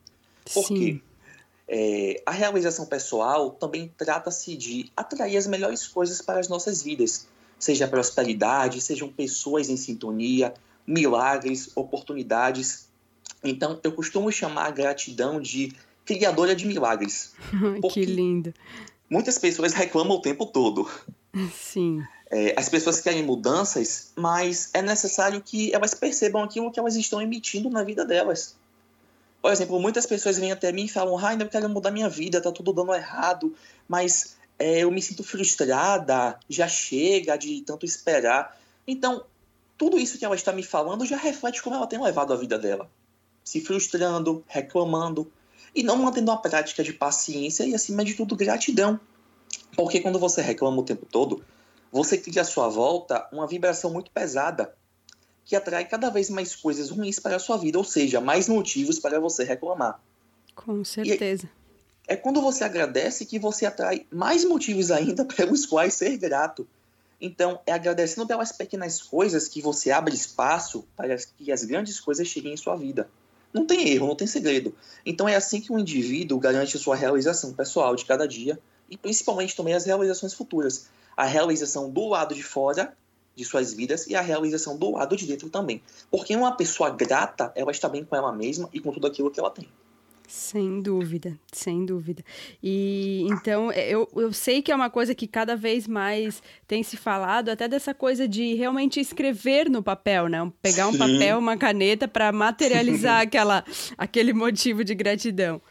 Por 0.51 0.65
Sim. 0.65 0.75
quê? 0.75 1.01
É, 1.67 2.21
a 2.25 2.31
realização 2.31 2.85
pessoal 2.85 3.49
também 3.51 3.91
trata-se 3.97 4.55
de 4.55 4.91
atrair 4.95 5.37
as 5.37 5.47
melhores 5.47 5.87
coisas 5.87 6.21
para 6.21 6.39
as 6.39 6.47
nossas 6.47 6.83
vidas, 6.83 7.27
seja 7.57 7.87
prosperidade, 7.87 8.81
sejam 8.81 9.09
pessoas 9.09 9.69
em 9.69 9.77
sintonia, 9.77 10.53
milagres, 10.85 11.71
oportunidades. 11.75 12.87
Então, 13.43 13.79
eu 13.83 13.91
costumo 13.91 14.31
chamar 14.31 14.67
a 14.67 14.71
gratidão 14.71 15.41
de 15.41 15.73
criadora 16.05 16.55
de 16.55 16.67
milagres. 16.67 17.33
que 17.91 18.05
lindo. 18.05 18.53
Muitas 19.09 19.37
pessoas 19.37 19.73
reclamam 19.73 20.17
o 20.17 20.21
tempo 20.21 20.45
todo. 20.45 20.89
Sim. 21.53 22.03
É, 22.29 22.55
as 22.57 22.69
pessoas 22.69 22.99
querem 22.99 23.23
mudanças, 23.23 24.11
mas 24.15 24.69
é 24.73 24.81
necessário 24.81 25.41
que 25.41 25.73
elas 25.73 25.93
percebam 25.93 26.43
aquilo 26.43 26.71
que 26.71 26.79
elas 26.79 26.95
estão 26.95 27.21
emitindo 27.21 27.69
na 27.69 27.83
vida 27.83 28.05
delas. 28.05 28.55
Por 29.45 29.51
exemplo, 29.51 29.79
muitas 29.79 30.07
pessoas 30.07 30.39
vêm 30.39 30.51
até 30.51 30.71
mim 30.71 30.85
e 30.85 30.89
falam: 30.89 31.13
Rainer, 31.13 31.45
eu 31.45 31.51
quero 31.51 31.69
mudar 31.69 31.91
minha 31.91 32.09
vida, 32.09 32.41
tá 32.41 32.51
tudo 32.51 32.73
dando 32.73 32.95
errado, 32.95 33.53
mas 33.87 34.37
é, 34.57 34.79
eu 34.79 34.89
me 34.89 34.99
sinto 34.99 35.23
frustrada, 35.23 36.39
já 36.49 36.67
chega 36.67 37.37
de 37.37 37.61
tanto 37.61 37.85
esperar. 37.85 38.59
Então, 38.87 39.23
tudo 39.77 39.99
isso 39.99 40.17
que 40.17 40.25
ela 40.25 40.33
está 40.33 40.51
me 40.51 40.63
falando 40.63 41.05
já 41.05 41.15
reflete 41.15 41.61
como 41.61 41.75
ela 41.75 41.85
tem 41.85 42.01
levado 42.01 42.33
a 42.33 42.35
vida 42.35 42.57
dela. 42.57 42.89
Se 43.43 43.61
frustrando, 43.61 44.43
reclamando 44.47 45.31
e 45.75 45.83
não 45.83 45.97
mantendo 45.97 46.31
uma 46.31 46.41
prática 46.41 46.83
de 46.83 46.93
paciência 46.93 47.65
e, 47.65 47.75
acima 47.75 48.03
de 48.03 48.15
tudo, 48.15 48.35
gratidão. 48.35 48.99
Porque 49.75 49.99
quando 49.99 50.17
você 50.17 50.41
reclama 50.41 50.79
o 50.79 50.83
tempo 50.83 51.05
todo, 51.05 51.45
você 51.91 52.17
cria 52.17 52.41
à 52.41 52.45
sua 52.45 52.67
volta 52.67 53.29
uma 53.31 53.45
vibração 53.45 53.93
muito 53.93 54.09
pesada 54.09 54.73
que 55.45 55.55
atrai 55.55 55.85
cada 55.85 56.09
vez 56.09 56.29
mais 56.29 56.55
coisas 56.55 56.89
ruins 56.89 57.19
para 57.19 57.35
a 57.35 57.39
sua 57.39 57.55
vida, 57.55 57.77
ou 57.77 57.83
seja, 57.83 58.19
mais 58.19 58.49
motivos 58.49 58.99
para 58.99 59.19
você 59.19 59.43
reclamar. 59.43 60.01
Com 60.55 60.83
certeza. 60.83 61.47
É, 62.07 62.15
é 62.15 62.17
quando 62.17 62.41
você 62.41 62.63
agradece 62.63 63.25
que 63.25 63.37
você 63.37 63.65
atrai 63.65 64.07
mais 64.11 64.43
motivos 64.43 64.89
ainda 64.89 65.23
pelos 65.37 65.65
quais 65.67 65.93
ser 65.93 66.17
grato. 66.17 66.67
Então, 67.21 67.59
é 67.65 67.71
agradecendo 67.71 68.27
pelas 68.27 68.51
pequenas 68.51 69.01
coisas 69.01 69.47
que 69.47 69.61
você 69.61 69.91
abre 69.91 70.13
espaço 70.13 70.85
para 70.97 71.15
que 71.15 71.51
as 71.51 71.63
grandes 71.63 71.99
coisas 71.99 72.27
cheguem 72.27 72.53
em 72.53 72.57
sua 72.57 72.75
vida. 72.75 73.07
Não 73.53 73.65
tem 73.65 73.87
erro, 73.87 74.07
não 74.07 74.15
tem 74.15 74.27
segredo. 74.27 74.75
Então, 75.05 75.29
é 75.29 75.35
assim 75.35 75.61
que 75.61 75.71
o 75.71 75.79
indivíduo 75.79 76.39
garante 76.39 76.75
a 76.75 76.79
sua 76.79 76.95
realização 76.95 77.53
pessoal 77.53 77.95
de 77.95 78.03
cada 78.03 78.27
dia 78.27 78.59
e 78.89 78.97
principalmente 78.97 79.55
também 79.55 79.73
as 79.73 79.85
realizações 79.85 80.33
futuras. 80.33 80.87
A 81.15 81.25
realização 81.25 81.89
do 81.89 82.09
lado 82.09 82.35
de 82.35 82.43
fora 82.43 82.93
de 83.35 83.43
suas 83.43 83.73
vidas 83.73 84.07
e 84.07 84.15
a 84.15 84.21
realização 84.21 84.77
do 84.77 84.91
lado 84.91 85.15
de 85.15 85.25
dentro 85.25 85.49
também. 85.49 85.81
Porque 86.09 86.35
uma 86.35 86.55
pessoa 86.55 86.89
grata, 86.89 87.51
ela 87.55 87.71
está 87.71 87.89
bem 87.89 88.03
com 88.03 88.15
ela 88.15 88.31
mesma 88.31 88.69
e 88.73 88.79
com 88.79 88.91
tudo 88.91 89.07
aquilo 89.07 89.31
que 89.31 89.39
ela 89.39 89.49
tem. 89.49 89.67
Sem 90.27 90.81
dúvida, 90.81 91.37
sem 91.51 91.85
dúvida. 91.85 92.23
E 92.61 93.27
então 93.29 93.71
eu, 93.71 94.09
eu 94.15 94.33
sei 94.33 94.61
que 94.61 94.71
é 94.71 94.75
uma 94.75 94.89
coisa 94.89 95.13
que 95.13 95.27
cada 95.27 95.55
vez 95.55 95.87
mais 95.87 96.41
tem 96.67 96.81
se 96.81 96.97
falado, 96.97 97.49
até 97.49 97.67
dessa 97.67 97.93
coisa 97.93 98.27
de 98.27 98.55
realmente 98.55 98.99
escrever 98.99 99.69
no 99.69 99.83
papel, 99.83 100.27
né? 100.27 100.51
Pegar 100.61 100.87
um 100.87 100.93
Sim. 100.93 100.97
papel, 100.97 101.37
uma 101.37 101.57
caneta 101.57 102.07
para 102.07 102.31
materializar 102.31 103.21
aquela, 103.23 103.63
aquele 103.97 104.33
motivo 104.33 104.83
de 104.83 104.95
gratidão. 104.95 105.61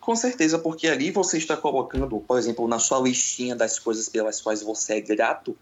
Com 0.00 0.14
certeza, 0.14 0.56
porque 0.56 0.86
ali 0.86 1.10
você 1.10 1.36
está 1.36 1.56
colocando, 1.56 2.20
por 2.20 2.38
exemplo, 2.38 2.68
na 2.68 2.78
sua 2.78 3.00
listinha 3.00 3.56
das 3.56 3.76
coisas 3.76 4.08
pelas 4.08 4.40
quais 4.40 4.62
você 4.62 4.94
é 4.94 5.00
grato, 5.00 5.56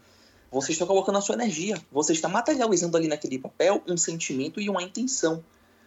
você 0.55 0.71
está 0.71 0.85
colocando 0.85 1.17
a 1.17 1.21
sua 1.21 1.35
energia. 1.35 1.77
Você 1.91 2.13
está 2.13 2.29
materializando 2.29 2.95
ali 2.95 3.09
naquele 3.09 3.37
papel 3.37 3.83
um 3.85 3.97
sentimento 3.97 4.61
e 4.61 4.69
uma 4.69 4.81
intenção. 4.81 5.43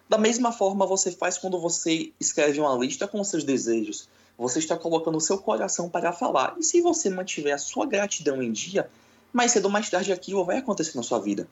Da 0.07 0.19
mesma 0.19 0.53
forma 0.53 0.87
você 0.87 1.11
faz 1.11 1.39
quando 1.39 1.59
você 1.59 2.13
escreve 2.21 2.61
uma 2.61 2.77
lista 2.77 3.09
com 3.09 3.19
os 3.19 3.29
seus 3.29 3.45
desejos. 3.45 4.11
Você 4.37 4.59
está 4.59 4.77
colocando 4.77 5.17
o 5.17 5.23
seu 5.23 5.39
coração 5.39 5.89
para 5.89 6.13
falar. 6.13 6.55
E 6.59 6.63
se 6.63 6.83
você 6.83 7.09
mantiver 7.09 7.55
a 7.55 7.59
sua 7.59 7.87
gratidão 7.87 8.43
em 8.43 8.53
dia, 8.53 8.91
mais 9.33 9.53
cedo 9.53 9.65
ou 9.65 9.71
mais 9.71 9.89
tarde 9.89 10.13
aquilo 10.13 10.45
vai 10.45 10.59
acontecer 10.59 10.99
na 10.99 11.03
sua 11.03 11.19
vida. 11.19 11.49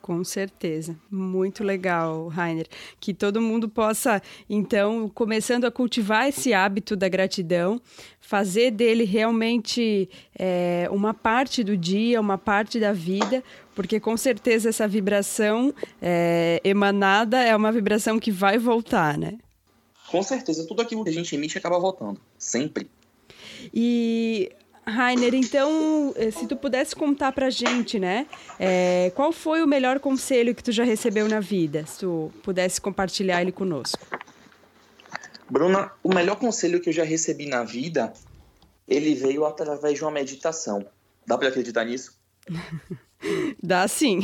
Com 0.00 0.24
certeza. 0.24 0.96
Muito 1.10 1.62
legal, 1.62 2.28
Rainer. 2.28 2.66
Que 2.98 3.12
todo 3.12 3.42
mundo 3.42 3.68
possa, 3.68 4.22
então, 4.48 5.08
começando 5.08 5.64
a 5.66 5.70
cultivar 5.70 6.28
esse 6.28 6.54
hábito 6.54 6.96
da 6.96 7.08
gratidão, 7.08 7.80
fazer 8.20 8.70
dele 8.70 9.04
realmente 9.04 10.08
é, 10.38 10.88
uma 10.90 11.12
parte 11.12 11.62
do 11.62 11.76
dia, 11.76 12.20
uma 12.20 12.38
parte 12.38 12.80
da 12.80 12.92
vida, 12.92 13.44
porque 13.74 14.00
com 14.00 14.16
certeza 14.16 14.70
essa 14.70 14.88
vibração 14.88 15.74
é, 16.00 16.60
emanada 16.64 17.42
é 17.42 17.54
uma 17.54 17.70
vibração 17.70 18.18
que 18.18 18.30
vai 18.30 18.56
voltar, 18.56 19.18
né? 19.18 19.38
Com 20.10 20.22
certeza. 20.22 20.66
Tudo 20.66 20.80
aquilo 20.80 21.04
que 21.04 21.10
a 21.10 21.12
gente 21.12 21.34
emite 21.34 21.58
acaba 21.58 21.78
voltando. 21.78 22.18
Sempre. 22.38 22.88
E 23.74 24.50
Rainer, 24.88 25.34
então, 25.34 26.14
eh, 26.16 26.30
se 26.30 26.46
tu 26.46 26.56
pudesse 26.56 26.96
contar 26.96 27.32
pra 27.32 27.50
gente, 27.50 27.98
né? 27.98 28.26
É, 28.58 29.12
qual 29.14 29.32
foi 29.32 29.62
o 29.62 29.66
melhor 29.66 30.00
conselho 30.00 30.54
que 30.54 30.62
tu 30.62 30.72
já 30.72 30.82
recebeu 30.82 31.28
na 31.28 31.40
vida? 31.40 31.84
Se 31.86 32.00
tu 32.00 32.32
pudesse 32.42 32.80
compartilhar 32.80 33.42
ele 33.42 33.52
conosco. 33.52 33.98
Bruna, 35.50 35.92
o 36.02 36.14
melhor 36.14 36.36
conselho 36.36 36.80
que 36.80 36.88
eu 36.88 36.92
já 36.92 37.04
recebi 37.04 37.46
na 37.46 37.64
vida, 37.64 38.12
ele 38.86 39.14
veio 39.14 39.44
através 39.44 39.94
de 39.94 40.02
uma 40.02 40.10
meditação. 40.10 40.84
Dá 41.26 41.36
para 41.36 41.48
acreditar 41.48 41.84
nisso? 41.84 42.18
Dá 43.62 43.86
sim. 43.88 44.20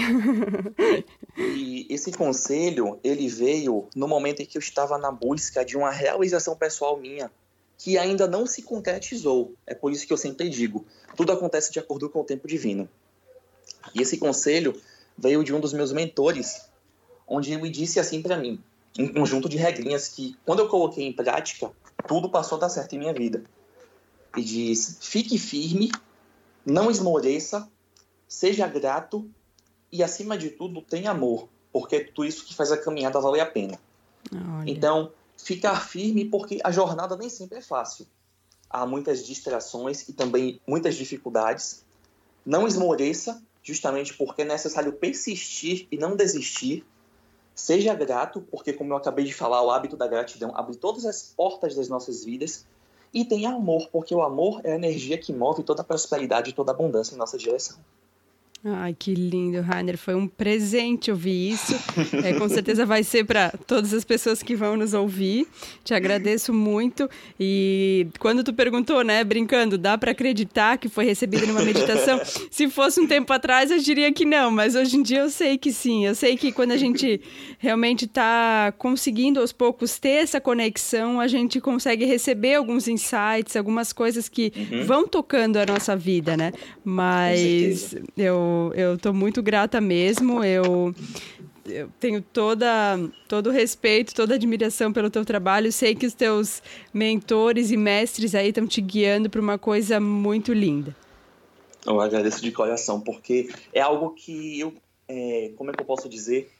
e 1.36 1.86
esse 1.90 2.12
conselho, 2.12 2.98
ele 3.02 3.28
veio 3.28 3.88
no 3.94 4.06
momento 4.06 4.40
em 4.40 4.46
que 4.46 4.56
eu 4.56 4.60
estava 4.60 4.96
na 4.96 5.10
busca 5.10 5.64
de 5.64 5.76
uma 5.76 5.90
realização 5.90 6.56
pessoal 6.56 6.96
minha 6.98 7.30
que 7.78 7.98
ainda 7.98 8.26
não 8.26 8.46
se 8.46 8.62
concretizou. 8.62 9.54
É 9.66 9.74
por 9.74 9.92
isso 9.92 10.06
que 10.06 10.12
eu 10.12 10.16
sempre 10.16 10.48
digo: 10.48 10.84
tudo 11.16 11.32
acontece 11.32 11.72
de 11.72 11.78
acordo 11.78 12.08
com 12.08 12.20
o 12.20 12.24
tempo 12.24 12.46
divino. 12.46 12.88
E 13.94 14.02
esse 14.02 14.18
conselho 14.18 14.80
veio 15.16 15.44
de 15.44 15.54
um 15.54 15.60
dos 15.60 15.72
meus 15.72 15.92
mentores, 15.92 16.68
onde 17.26 17.52
ele 17.52 17.70
disse 17.70 18.00
assim 18.00 18.22
para 18.22 18.36
mim, 18.36 18.62
um 18.98 19.12
conjunto 19.12 19.48
de 19.48 19.56
regrinhas 19.56 20.08
que, 20.08 20.36
quando 20.44 20.60
eu 20.60 20.68
coloquei 20.68 21.06
em 21.06 21.12
prática, 21.12 21.70
tudo 22.06 22.30
passou 22.30 22.56
a 22.56 22.62
dar 22.62 22.68
certo 22.68 22.94
em 22.94 22.98
minha 22.98 23.12
vida. 23.12 23.44
E 24.36 24.42
diz: 24.42 24.98
fique 25.00 25.38
firme, 25.38 25.90
não 26.64 26.90
esmoreça, 26.90 27.68
seja 28.26 28.66
grato 28.66 29.28
e, 29.92 30.02
acima 30.02 30.36
de 30.36 30.50
tudo, 30.50 30.82
tenha 30.82 31.10
amor, 31.10 31.48
porque 31.72 31.96
é 31.96 32.04
tudo 32.04 32.24
isso 32.24 32.44
que 32.44 32.54
faz 32.54 32.72
a 32.72 32.76
caminhada 32.76 33.20
valer 33.20 33.40
a 33.40 33.46
pena. 33.46 33.78
Olha. 34.32 34.70
Então, 34.70 35.12
ficar 35.36 35.86
firme, 35.86 36.24
porque 36.24 36.60
a 36.62 36.70
jornada 36.70 37.16
nem 37.16 37.28
sempre 37.28 37.58
é 37.58 37.62
fácil. 37.62 38.06
Há 38.68 38.86
muitas 38.86 39.24
distrações 39.24 40.08
e 40.08 40.12
também 40.12 40.60
muitas 40.66 40.94
dificuldades. 40.96 41.84
Não 42.44 42.66
esmoreça, 42.66 43.42
justamente 43.62 44.14
porque 44.14 44.42
é 44.42 44.44
necessário 44.44 44.92
persistir 44.92 45.86
e 45.90 45.96
não 45.96 46.16
desistir. 46.16 46.84
Seja 47.54 47.94
grato, 47.94 48.40
porque, 48.50 48.72
como 48.72 48.92
eu 48.92 48.96
acabei 48.96 49.24
de 49.24 49.32
falar, 49.32 49.62
o 49.62 49.70
hábito 49.70 49.96
da 49.96 50.08
gratidão 50.08 50.52
abre 50.56 50.76
todas 50.76 51.04
as 51.04 51.22
portas 51.22 51.74
das 51.74 51.88
nossas 51.88 52.24
vidas. 52.24 52.66
E 53.12 53.24
tenha 53.24 53.50
amor, 53.50 53.88
porque 53.92 54.12
o 54.12 54.22
amor 54.22 54.60
é 54.64 54.72
a 54.72 54.74
energia 54.74 55.16
que 55.16 55.32
move 55.32 55.62
toda 55.62 55.82
a 55.82 55.84
prosperidade 55.84 56.50
e 56.50 56.52
toda 56.52 56.72
a 56.72 56.74
abundância 56.74 57.14
em 57.14 57.18
nossa 57.18 57.38
direção. 57.38 57.78
Ai, 58.66 58.96
que 58.98 59.12
lindo, 59.12 59.60
Rainer. 59.60 59.98
Foi 59.98 60.14
um 60.14 60.26
presente 60.26 61.10
ouvir 61.10 61.50
isso. 61.50 61.74
É, 62.24 62.32
com 62.32 62.48
certeza 62.48 62.86
vai 62.86 63.04
ser 63.04 63.24
para 63.24 63.50
todas 63.66 63.92
as 63.92 64.04
pessoas 64.04 64.42
que 64.42 64.56
vão 64.56 64.74
nos 64.74 64.94
ouvir. 64.94 65.46
Te 65.84 65.92
agradeço 65.92 66.50
muito. 66.50 67.08
E 67.38 68.06
quando 68.18 68.42
tu 68.42 68.54
perguntou, 68.54 69.04
né, 69.04 69.22
brincando, 69.22 69.76
dá 69.76 69.98
para 69.98 70.12
acreditar 70.12 70.78
que 70.78 70.88
foi 70.88 71.04
recebido 71.04 71.46
numa 71.46 71.62
meditação? 71.62 72.18
Se 72.50 72.70
fosse 72.70 72.98
um 73.00 73.06
tempo 73.06 73.30
atrás, 73.34 73.70
eu 73.70 73.78
diria 73.78 74.10
que 74.10 74.24
não, 74.24 74.50
mas 74.50 74.74
hoje 74.74 74.96
em 74.96 75.02
dia 75.02 75.20
eu 75.20 75.30
sei 75.30 75.58
que 75.58 75.70
sim. 75.70 76.06
Eu 76.06 76.14
sei 76.14 76.34
que 76.34 76.50
quando 76.50 76.72
a 76.72 76.78
gente 76.78 77.20
realmente 77.58 78.06
está 78.06 78.72
conseguindo 78.78 79.40
aos 79.40 79.52
poucos 79.52 79.98
ter 79.98 80.22
essa 80.22 80.40
conexão, 80.40 81.20
a 81.20 81.28
gente 81.28 81.60
consegue 81.60 82.06
receber 82.06 82.54
alguns 82.54 82.88
insights, 82.88 83.56
algumas 83.56 83.92
coisas 83.92 84.26
que 84.26 84.50
uhum. 84.56 84.84
vão 84.84 85.06
tocando 85.06 85.58
a 85.58 85.66
nossa 85.66 85.94
vida, 85.94 86.34
né? 86.34 86.50
Mas 86.82 87.94
eu 88.16 88.53
eu 88.74 88.94
estou 88.94 89.12
muito 89.12 89.42
grata 89.42 89.80
mesmo. 89.80 90.42
Eu, 90.44 90.94
eu 91.66 91.90
tenho 91.98 92.20
toda, 92.20 92.66
todo 93.28 93.48
o 93.48 93.52
respeito, 93.52 94.14
toda 94.14 94.34
a 94.34 94.36
admiração 94.36 94.92
pelo 94.92 95.10
teu 95.10 95.24
trabalho. 95.24 95.72
Sei 95.72 95.94
que 95.94 96.06
os 96.06 96.14
teus 96.14 96.62
mentores 96.92 97.70
e 97.70 97.76
mestres 97.76 98.34
aí 98.34 98.48
estão 98.48 98.66
te 98.66 98.80
guiando 98.80 99.30
para 99.30 99.40
uma 99.40 99.58
coisa 99.58 100.00
muito 100.00 100.52
linda. 100.52 100.94
Eu 101.86 102.00
agradeço 102.00 102.40
de 102.40 102.50
coração, 102.50 103.00
porque 103.00 103.50
é 103.72 103.80
algo 103.80 104.10
que 104.10 104.58
eu, 104.58 104.72
é, 105.06 105.52
como 105.56 105.70
é 105.70 105.74
que 105.74 105.82
eu 105.82 105.86
posso 105.86 106.08
dizer? 106.08 106.50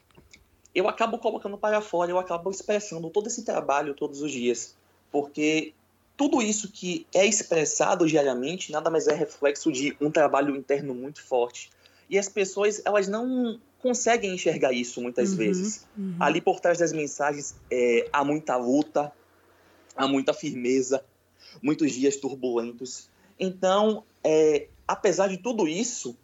Eu 0.73 0.87
acabo 0.87 1.17
colocando 1.17 1.57
para 1.57 1.81
fora, 1.81 2.11
eu 2.11 2.19
acabo 2.19 2.51
expressando 2.51 3.09
todo 3.09 3.27
esse 3.27 3.43
trabalho 3.43 3.95
todos 3.95 4.21
os 4.21 4.31
dias, 4.31 4.75
porque 5.11 5.73
tudo 6.17 6.41
isso 6.41 6.71
que 6.71 7.07
é 7.13 7.25
expressado 7.25 8.07
diariamente 8.07 8.71
nada 8.71 8.89
mais 8.89 9.07
é 9.07 9.13
reflexo 9.13 9.71
de 9.71 9.95
um 9.99 10.11
trabalho 10.11 10.55
interno 10.55 10.93
muito 10.93 11.23
forte. 11.23 11.69
E 12.09 12.17
as 12.17 12.29
pessoas, 12.29 12.81
elas 12.85 13.07
não 13.07 13.59
conseguem 13.79 14.33
enxergar 14.33 14.71
isso 14.73 15.01
muitas 15.01 15.31
uhum, 15.31 15.37
vezes. 15.37 15.85
Uhum. 15.97 16.15
Ali 16.19 16.41
por 16.41 16.59
trás 16.59 16.77
das 16.77 16.91
mensagens 16.91 17.55
é, 17.69 18.07
há 18.11 18.23
muita 18.23 18.55
luta, 18.57 19.11
há 19.95 20.07
muita 20.07 20.33
firmeza, 20.33 21.03
muitos 21.61 21.91
dias 21.91 22.15
turbulentos. 22.15 23.09
Então, 23.39 24.03
é, 24.23 24.67
apesar 24.87 25.27
de 25.27 25.37
tudo 25.37 25.67
isso, 25.67 26.15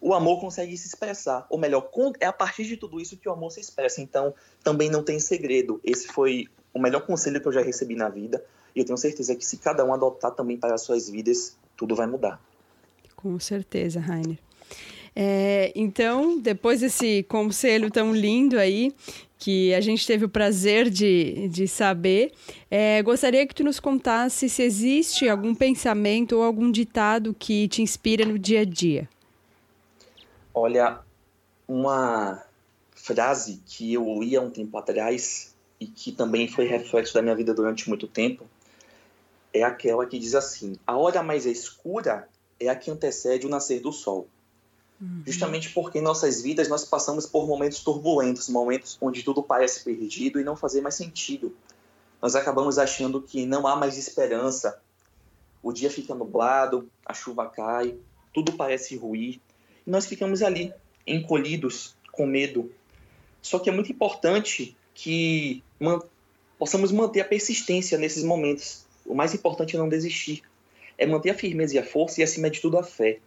o 0.00 0.14
amor 0.14 0.40
consegue 0.40 0.76
se 0.76 0.88
expressar. 0.88 1.46
Ou 1.50 1.58
melhor, 1.58 1.90
é 2.18 2.26
a 2.26 2.32
partir 2.32 2.64
de 2.64 2.76
tudo 2.76 3.00
isso 3.00 3.16
que 3.16 3.28
o 3.28 3.32
amor 3.32 3.50
se 3.50 3.60
expressa. 3.60 4.00
Então, 4.00 4.34
também 4.62 4.90
não 4.90 5.02
tem 5.02 5.18
segredo. 5.18 5.80
Esse 5.84 6.08
foi 6.08 6.48
o 6.72 6.78
melhor 6.78 7.06
conselho 7.06 7.40
que 7.40 7.46
eu 7.46 7.52
já 7.52 7.62
recebi 7.62 7.94
na 7.94 8.08
vida. 8.08 8.44
E 8.74 8.80
eu 8.80 8.84
tenho 8.84 8.96
certeza 8.96 9.34
que 9.34 9.44
se 9.44 9.58
cada 9.58 9.84
um 9.84 9.92
adotar 9.92 10.32
também 10.32 10.56
para 10.56 10.74
as 10.74 10.82
suas 10.82 11.08
vidas, 11.08 11.56
tudo 11.76 11.94
vai 11.94 12.06
mudar. 12.06 12.40
Com 13.16 13.38
certeza, 13.38 14.00
Rainer. 14.00 14.38
É, 15.14 15.72
então, 15.74 16.38
depois 16.38 16.80
desse 16.80 17.24
conselho 17.24 17.90
tão 17.90 18.14
lindo 18.14 18.58
aí, 18.58 18.94
que 19.38 19.72
a 19.74 19.80
gente 19.80 20.06
teve 20.06 20.24
o 20.24 20.28
prazer 20.28 20.90
de, 20.90 21.48
de 21.48 21.66
saber, 21.66 22.32
é, 22.70 23.02
gostaria 23.02 23.46
que 23.46 23.54
tu 23.54 23.64
nos 23.64 23.80
contasse 23.80 24.48
se 24.48 24.62
existe 24.62 25.28
algum 25.28 25.54
pensamento 25.54 26.36
ou 26.36 26.42
algum 26.42 26.70
ditado 26.70 27.34
que 27.38 27.66
te 27.68 27.80
inspira 27.80 28.24
no 28.24 28.38
dia 28.38 28.60
a 28.60 28.64
dia. 28.64 29.08
Olha, 30.52 31.00
uma 31.66 32.42
frase 32.94 33.62
que 33.66 33.94
eu 33.94 34.04
li 34.20 34.36
há 34.36 34.40
um 34.42 34.50
tempo 34.50 34.76
atrás 34.76 35.54
e 35.80 35.86
que 35.86 36.12
também 36.12 36.46
foi 36.46 36.66
reflexo 36.66 37.14
da 37.14 37.22
minha 37.22 37.34
vida 37.34 37.54
durante 37.54 37.88
muito 37.88 38.06
tempo 38.06 38.44
é 39.52 39.62
aquela 39.62 40.06
que 40.06 40.18
diz 40.18 40.34
assim: 40.34 40.76
a 40.86 40.96
hora 40.96 41.22
mais 41.22 41.46
escura 41.46 42.28
é 42.58 42.68
a 42.68 42.76
que 42.76 42.90
antecede 42.90 43.46
o 43.46 43.50
nascer 43.50 43.80
do 43.80 43.92
sol. 43.92 44.28
Uhum. 45.00 45.22
Justamente 45.26 45.70
porque 45.70 45.98
em 45.98 46.02
nossas 46.02 46.42
vidas 46.42 46.68
nós 46.68 46.84
passamos 46.84 47.24
por 47.24 47.46
momentos 47.46 47.82
turbulentos, 47.82 48.48
momentos 48.48 48.98
onde 49.00 49.22
tudo 49.22 49.42
parece 49.42 49.82
perdido 49.82 50.38
e 50.38 50.44
não 50.44 50.54
fazer 50.54 50.80
mais 50.82 50.94
sentido. 50.94 51.56
Nós 52.20 52.34
acabamos 52.34 52.78
achando 52.78 53.22
que 53.22 53.46
não 53.46 53.66
há 53.66 53.74
mais 53.74 53.96
esperança. 53.96 54.78
O 55.62 55.72
dia 55.72 55.90
fica 55.90 56.14
nublado, 56.14 56.90
a 57.06 57.14
chuva 57.14 57.48
cai, 57.48 57.96
tudo 58.32 58.52
parece 58.52 58.94
ruir. 58.96 59.40
E 59.86 59.90
nós 59.90 60.04
ficamos 60.04 60.42
ali, 60.42 60.72
encolhidos, 61.06 61.96
com 62.12 62.26
medo. 62.26 62.70
Só 63.40 63.58
que 63.58 63.70
é 63.70 63.72
muito 63.72 63.90
importante 63.90 64.76
que 64.92 65.62
man 65.78 66.00
possamos 66.58 66.92
manter 66.92 67.22
a 67.22 67.24
persistência 67.24 67.96
nesses 67.96 68.22
momentos. 68.22 68.84
O 69.06 69.14
mais 69.14 69.32
importante 69.32 69.74
é 69.74 69.78
não 69.78 69.88
desistir. 69.88 70.42
É 70.98 71.06
manter 71.06 71.30
a 71.30 71.34
firmeza 71.34 71.76
e 71.76 71.78
a 71.78 71.86
força 71.86 72.20
e, 72.20 72.22
acima 72.22 72.50
de 72.50 72.60
tudo, 72.60 72.76
a 72.76 72.82
fé 72.82 73.18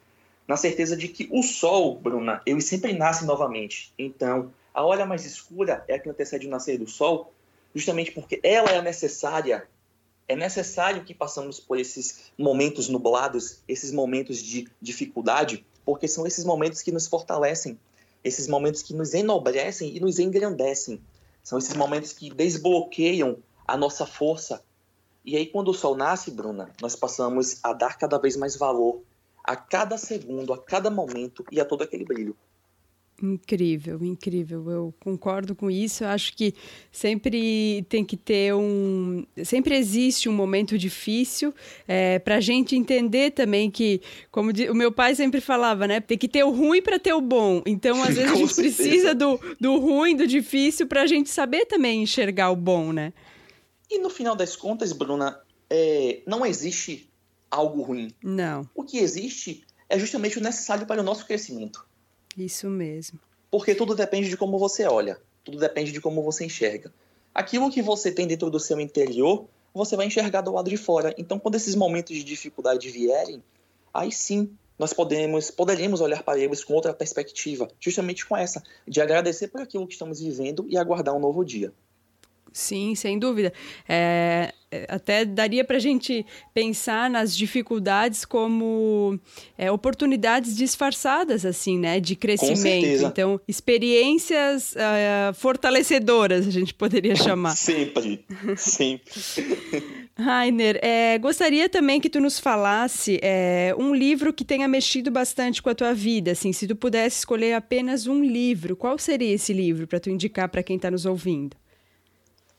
na 0.47 0.57
certeza 0.57 0.95
de 0.95 1.07
que 1.07 1.27
o 1.31 1.41
sol, 1.41 1.95
Bruna, 1.95 2.41
ele 2.45 2.61
sempre 2.61 2.93
nasce 2.93 3.25
novamente. 3.25 3.93
Então, 3.97 4.51
a 4.73 4.83
hora 4.83 5.05
mais 5.05 5.25
escura 5.25 5.83
é 5.87 5.95
a 5.95 5.99
que 5.99 6.09
antecede 6.09 6.47
o 6.47 6.49
nascer 6.49 6.77
do 6.77 6.87
sol, 6.87 7.31
justamente 7.73 8.11
porque 8.11 8.39
ela 8.43 8.69
é 8.71 8.81
necessária. 8.81 9.67
É 10.27 10.35
necessário 10.35 11.03
que 11.03 11.13
passamos 11.13 11.59
por 11.59 11.77
esses 11.79 12.31
momentos 12.37 12.89
nublados, 12.89 13.59
esses 13.67 13.91
momentos 13.91 14.41
de 14.41 14.67
dificuldade, 14.81 15.65
porque 15.85 16.07
são 16.07 16.25
esses 16.25 16.45
momentos 16.45 16.81
que 16.81 16.91
nos 16.91 17.07
fortalecem, 17.07 17.77
esses 18.23 18.47
momentos 18.47 18.81
que 18.81 18.93
nos 18.93 19.13
enobrecem 19.13 19.95
e 19.95 19.99
nos 19.99 20.19
engrandecem. 20.19 21.01
São 21.43 21.57
esses 21.57 21.75
momentos 21.75 22.13
que 22.13 22.29
desbloqueiam 22.29 23.37
a 23.67 23.77
nossa 23.77 24.05
força. 24.05 24.63
E 25.25 25.35
aí, 25.35 25.45
quando 25.45 25.69
o 25.69 25.73
sol 25.73 25.95
nasce, 25.95 26.31
Bruna, 26.31 26.69
nós 26.81 26.95
passamos 26.95 27.59
a 27.61 27.73
dar 27.73 27.97
cada 27.97 28.17
vez 28.17 28.35
mais 28.35 28.55
valor 28.55 29.01
a 29.43 29.55
cada 29.55 29.97
segundo, 29.97 30.53
a 30.53 30.57
cada 30.57 30.89
momento 30.89 31.43
e 31.51 31.59
a 31.59 31.65
todo 31.65 31.83
aquele 31.83 32.05
brilho. 32.05 32.35
Incrível, 33.21 34.03
incrível. 34.03 34.69
Eu 34.69 34.93
concordo 34.99 35.55
com 35.55 35.69
isso. 35.69 36.03
Eu 36.03 36.09
acho 36.09 36.35
que 36.35 36.53
sempre 36.91 37.85
tem 37.87 38.03
que 38.03 38.17
ter 38.17 38.53
um. 38.53 39.25
Sempre 39.45 39.77
existe 39.77 40.27
um 40.27 40.33
momento 40.33 40.77
difícil 40.77 41.53
é, 41.87 42.17
para 42.19 42.37
a 42.37 42.41
gente 42.41 42.75
entender 42.75 43.31
também 43.31 43.69
que, 43.69 44.01
como 44.31 44.51
o 44.51 44.75
meu 44.75 44.91
pai 44.91 45.13
sempre 45.13 45.39
falava, 45.39 45.87
né? 45.87 46.01
Tem 46.01 46.17
que 46.17 46.27
ter 46.27 46.43
o 46.43 46.49
ruim 46.49 46.81
para 46.81 46.97
ter 46.97 47.13
o 47.13 47.21
bom. 47.21 47.61
Então, 47.65 48.01
às 48.03 48.15
vezes, 48.17 48.31
a 48.31 48.35
gente 48.35 48.55
precisa 48.55 49.13
do, 49.13 49.39
do 49.59 49.77
ruim, 49.77 50.15
do 50.15 50.25
difícil, 50.25 50.87
para 50.87 51.03
a 51.03 51.07
gente 51.07 51.29
saber 51.29 51.65
também 51.65 52.03
enxergar 52.03 52.49
o 52.49 52.55
bom, 52.55 52.91
né? 52.91 53.13
E 53.89 53.99
no 53.99 54.09
final 54.09 54.35
das 54.35 54.55
contas, 54.55 54.91
Bruna, 54.91 55.39
é, 55.69 56.21
não 56.25 56.45
existe 56.45 57.09
algo 57.53 57.81
ruim. 57.83 58.11
Não. 58.23 58.67
O 58.73 58.83
que 58.83 58.97
existe 58.97 59.63
é 59.87 59.99
justamente 59.99 60.37
o 60.37 60.41
necessário 60.41 60.87
para 60.87 61.01
o 61.01 61.03
nosso 61.03 61.25
crescimento. 61.25 61.85
Isso 62.37 62.67
mesmo. 62.67 63.19
Porque 63.51 63.75
tudo 63.75 63.93
depende 63.95 64.29
de 64.29 64.35
como 64.35 64.57
você 64.57 64.85
olha, 64.85 65.19
tudo 65.43 65.59
depende 65.59 65.91
de 65.91 66.01
como 66.01 66.23
você 66.23 66.45
enxerga. 66.45 66.91
Aquilo 67.33 67.71
que 67.71 67.81
você 67.81 68.11
tem 68.11 68.27
dentro 68.27 68.49
do 68.49 68.59
seu 68.59 68.79
interior, 68.79 69.45
você 69.73 69.95
vai 69.95 70.07
enxergar 70.07 70.41
do 70.41 70.51
lado 70.51 70.69
de 70.69 70.77
fora. 70.77 71.13
Então, 71.17 71.37
quando 71.37 71.55
esses 71.55 71.75
momentos 71.75 72.15
de 72.15 72.23
dificuldade 72.23 72.89
vierem, 72.89 73.43
aí 73.93 74.11
sim 74.11 74.55
nós 74.77 74.91
podemos, 74.91 75.51
poderemos 75.51 76.01
olhar 76.01 76.23
para 76.23 76.39
eles 76.39 76.63
com 76.63 76.73
outra 76.73 76.93
perspectiva, 76.93 77.67
justamente 77.79 78.25
com 78.25 78.35
essa, 78.35 78.63
de 78.87 78.99
agradecer 78.99 79.49
por 79.49 79.61
aquilo 79.61 79.85
que 79.85 79.93
estamos 79.93 80.19
vivendo 80.19 80.65
e 80.67 80.77
aguardar 80.77 81.15
um 81.15 81.19
novo 81.19 81.45
dia. 81.45 81.71
Sim, 82.51 82.93
sem 82.93 83.17
dúvida. 83.17 83.51
É, 83.87 84.53
até 84.87 85.25
daria 85.25 85.63
para 85.63 85.77
a 85.77 85.79
gente 85.79 86.25
pensar 86.53 87.09
nas 87.09 87.35
dificuldades 87.35 88.25
como 88.25 89.19
é, 89.57 89.71
oportunidades 89.71 90.55
disfarçadas, 90.55 91.45
assim, 91.45 91.77
né? 91.77 91.99
De 91.99 92.15
crescimento. 92.15 93.05
Então, 93.05 93.39
experiências 93.47 94.73
uh, 94.73 95.33
fortalecedoras, 95.33 96.47
a 96.47 96.51
gente 96.51 96.73
poderia 96.73 97.15
chamar. 97.15 97.55
sempre, 97.57 98.25
sempre. 98.55 99.11
Rainer, 100.15 100.79
é, 100.81 101.17
gostaria 101.17 101.67
também 101.67 101.99
que 101.99 102.09
tu 102.09 102.19
nos 102.19 102.39
falasse 102.39 103.19
é, 103.21 103.73
um 103.77 103.95
livro 103.95 104.31
que 104.31 104.45
tenha 104.45 104.67
mexido 104.67 105.09
bastante 105.09 105.61
com 105.61 105.69
a 105.69 105.75
tua 105.75 105.93
vida. 105.93 106.31
Assim, 106.31 106.53
se 106.53 106.67
tu 106.67 106.75
pudesse 106.75 107.19
escolher 107.19 107.53
apenas 107.53 108.05
um 108.05 108.23
livro, 108.23 108.75
qual 108.75 108.97
seria 108.99 109.33
esse 109.33 109.51
livro 109.53 109.87
para 109.87 109.99
tu 109.99 110.09
indicar 110.09 110.49
para 110.49 110.61
quem 110.61 110.75
está 110.75 110.91
nos 110.91 111.05
ouvindo? 111.05 111.57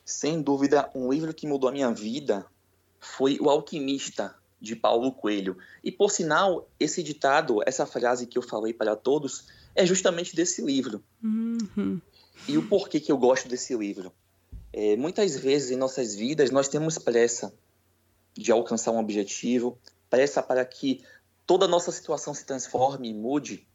Sem 0.05 0.43
dúvida, 0.43 0.91
um 0.95 1.11
livro 1.11 1.33
que 1.33 1.47
mudou 1.47 1.69
a 1.69 1.73
minha 1.73 1.91
vida 1.91 2.47
foi 3.01 3.39
O 3.41 3.49
Alquimista, 3.49 4.35
de 4.61 4.75
Paulo 4.75 5.13
Coelho. 5.13 5.57
E, 5.83 5.93
por 5.93 6.11
sinal, 6.11 6.69
esse 6.81 7.03
ditado, 7.03 7.61
essa 7.67 7.87
frase 7.87 8.27
que 8.27 8.39
eu 8.39 8.43
falei 8.43 8.73
para 8.73 8.97
todos, 8.97 9.47
é 9.75 9.85
justamente 9.85 10.35
desse 10.35 10.63
livro. 10.63 11.03
Uhum. 11.23 12.01
E 12.49 12.59
o 12.59 12.67
porquê 12.67 12.99
que 12.99 13.13
eu 13.13 13.19
gosto 13.19 13.49
desse 13.49 13.77
livro? 13.77 14.13
É, 14.73 14.97
muitas 14.97 15.37
vezes 15.37 15.71
em 15.71 15.77
nossas 15.77 16.15
vidas 16.15 16.51
nós 16.51 16.67
temos 16.67 16.99
pressa 16.99 17.55
de 18.37 18.51
alcançar 18.51 18.91
um 18.91 18.99
objetivo, 18.99 19.79
pressa 20.11 20.43
para 20.43 20.65
que 20.65 21.05
toda 21.47 21.67
a 21.67 21.69
nossa 21.69 21.93
situação 21.93 22.35
se 22.35 22.45
transforme 22.45 23.11
e 23.11 23.15
mude. 23.15 23.67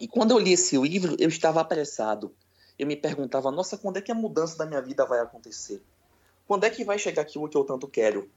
E 0.00 0.06
quando 0.06 0.32
eu 0.32 0.38
li 0.38 0.52
esse 0.52 0.76
livro, 0.76 1.16
eu 1.18 1.28
estava 1.28 1.60
apressado 1.60 2.34
eu 2.78 2.86
me 2.86 2.96
perguntava, 2.96 3.50
nossa, 3.50 3.76
quando 3.76 3.96
é 3.96 4.00
que 4.00 4.12
a 4.12 4.14
mudança 4.14 4.56
da 4.56 4.64
minha 4.64 4.80
vida 4.80 5.04
vai 5.04 5.18
acontecer? 5.18 5.82
Quando 6.46 6.64
é 6.64 6.70
que 6.70 6.84
vai 6.84 6.98
chegar 6.98 7.22
aquilo 7.22 7.48
que 7.48 7.56
eu 7.56 7.64
tanto 7.64 7.88
quero? 7.88 8.30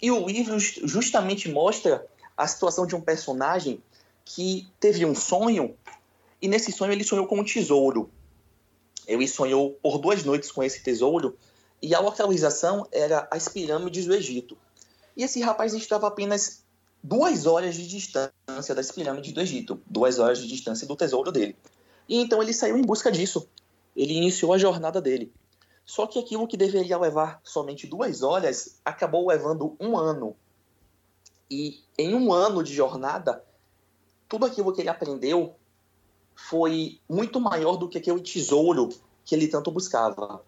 E 0.00 0.10
o 0.10 0.26
livro 0.26 0.58
justamente 0.58 1.48
mostra 1.48 2.06
a 2.36 2.46
situação 2.46 2.86
de 2.86 2.94
um 2.94 3.00
personagem 3.00 3.82
que 4.24 4.68
teve 4.78 5.04
um 5.04 5.14
sonho 5.14 5.76
e 6.40 6.48
nesse 6.48 6.72
sonho 6.72 6.92
ele 6.92 7.04
sonhou 7.04 7.26
com 7.26 7.40
um 7.40 7.44
tesouro. 7.44 8.10
Ele 9.06 9.26
sonhou 9.26 9.72
por 9.82 9.98
duas 9.98 10.24
noites 10.24 10.52
com 10.52 10.62
esse 10.62 10.82
tesouro 10.82 11.36
e 11.82 11.94
a 11.94 12.00
localização 12.00 12.86
era 12.92 13.26
as 13.30 13.48
pirâmides 13.48 14.06
do 14.06 14.14
Egito. 14.14 14.56
E 15.16 15.24
esse 15.24 15.40
rapaz 15.40 15.74
estava 15.74 16.06
apenas 16.06 16.62
duas 17.02 17.46
horas 17.46 17.74
de 17.74 17.86
distância 17.86 18.74
das 18.74 18.90
pirâmides 18.92 19.32
do 19.32 19.40
Egito, 19.40 19.80
duas 19.86 20.18
horas 20.18 20.38
de 20.38 20.46
distância 20.46 20.86
do 20.86 20.96
tesouro 20.96 21.32
dele. 21.32 21.56
E 22.08 22.20
então 22.20 22.42
ele 22.42 22.52
saiu 22.52 22.76
em 22.76 22.82
busca 22.82 23.10
disso 23.10 23.48
ele 24.00 24.14
iniciou 24.14 24.54
a 24.54 24.58
jornada 24.58 25.00
dele. 25.00 25.30
Só 25.84 26.06
que 26.06 26.18
aquilo 26.18 26.46
que 26.46 26.56
deveria 26.56 26.96
levar 26.96 27.40
somente 27.44 27.86
duas 27.86 28.22
horas 28.22 28.80
acabou 28.82 29.28
levando 29.28 29.76
um 29.78 29.98
ano. 29.98 30.34
E 31.50 31.80
em 31.98 32.14
um 32.14 32.32
ano 32.32 32.62
de 32.62 32.72
jornada, 32.72 33.44
tudo 34.26 34.46
aquilo 34.46 34.72
que 34.72 34.80
ele 34.80 34.88
aprendeu 34.88 35.54
foi 36.34 36.98
muito 37.08 37.38
maior 37.40 37.76
do 37.76 37.88
que 37.88 37.98
aquele 37.98 38.20
tesouro 38.20 38.88
que 39.24 39.34
ele 39.34 39.48
tanto 39.48 39.70
buscava. 39.70 40.42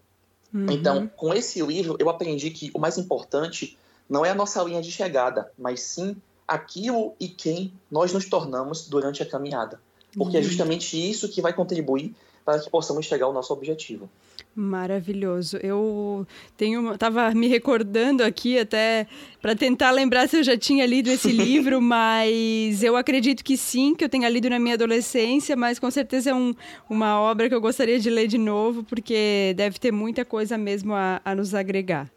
Uhum. 0.51 0.71
Então, 0.71 1.07
com 1.15 1.31
esse 1.33 1.61
livro, 1.61 1.95
eu 1.99 2.09
aprendi 2.09 2.49
que 2.49 2.71
o 2.73 2.79
mais 2.79 2.97
importante 2.97 3.77
não 4.09 4.25
é 4.25 4.31
a 4.31 4.35
nossa 4.35 4.63
linha 4.63 4.81
de 4.81 4.91
chegada, 4.91 5.51
mas 5.57 5.81
sim 5.81 6.15
aquilo 6.47 7.13
e 7.19 7.27
quem 7.27 7.71
nós 7.91 8.11
nos 8.13 8.27
tornamos 8.27 8.87
durante 8.87 9.21
a 9.21 9.29
caminhada. 9.29 9.79
Porque 10.15 10.37
é 10.37 10.39
uhum. 10.39 10.45
é 10.45 10.49
justamente 10.49 11.09
isso 11.09 11.29
que 11.29 11.41
vai 11.41 11.53
contribuir 11.53 12.13
para 12.45 12.59
que 12.59 12.69
possamos 12.69 13.05
chegar 13.05 13.25
ao 13.25 13.33
nosso 13.33 13.53
objetivo. 13.53 14.09
Maravilhoso. 14.55 15.57
Eu 15.57 16.27
tenho, 16.55 16.93
estava 16.93 17.31
me 17.31 17.47
recordando 17.47 18.23
aqui 18.23 18.59
até 18.59 19.07
para 19.41 19.55
tentar 19.55 19.89
lembrar 19.91 20.29
se 20.29 20.37
eu 20.37 20.43
já 20.43 20.55
tinha 20.55 20.85
lido 20.85 21.09
esse 21.09 21.31
livro, 21.33 21.81
mas 21.81 22.83
eu 22.83 22.95
acredito 22.95 23.43
que 23.43 23.57
sim, 23.57 23.95
que 23.95 24.03
eu 24.03 24.09
tenha 24.09 24.29
lido 24.29 24.49
na 24.49 24.59
minha 24.59 24.75
adolescência, 24.75 25.55
mas 25.55 25.79
com 25.79 25.89
certeza 25.89 26.29
é 26.29 26.35
um, 26.35 26.53
uma 26.87 27.19
obra 27.19 27.49
que 27.49 27.55
eu 27.55 27.61
gostaria 27.61 27.99
de 27.99 28.09
ler 28.09 28.27
de 28.27 28.37
novo, 28.37 28.83
porque 28.83 29.53
deve 29.55 29.79
ter 29.79 29.91
muita 29.91 30.23
coisa 30.23 30.55
mesmo 30.57 30.93
a, 30.93 31.19
a 31.25 31.33
nos 31.33 31.55
agregar. 31.55 32.11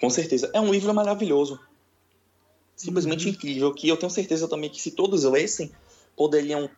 Com 0.00 0.08
certeza. 0.08 0.50
É 0.54 0.60
um 0.60 0.70
livro 0.70 0.94
maravilhoso. 0.94 1.58
Simplesmente 2.76 3.26
uhum. 3.26 3.32
incrível, 3.32 3.74
que 3.74 3.88
eu 3.88 3.96
tenho 3.96 4.10
certeza 4.10 4.46
também 4.46 4.70
que 4.70 4.80
se 4.80 4.92
todos 4.92 5.24
lessem, 5.24 5.70
poderiam 6.16 6.70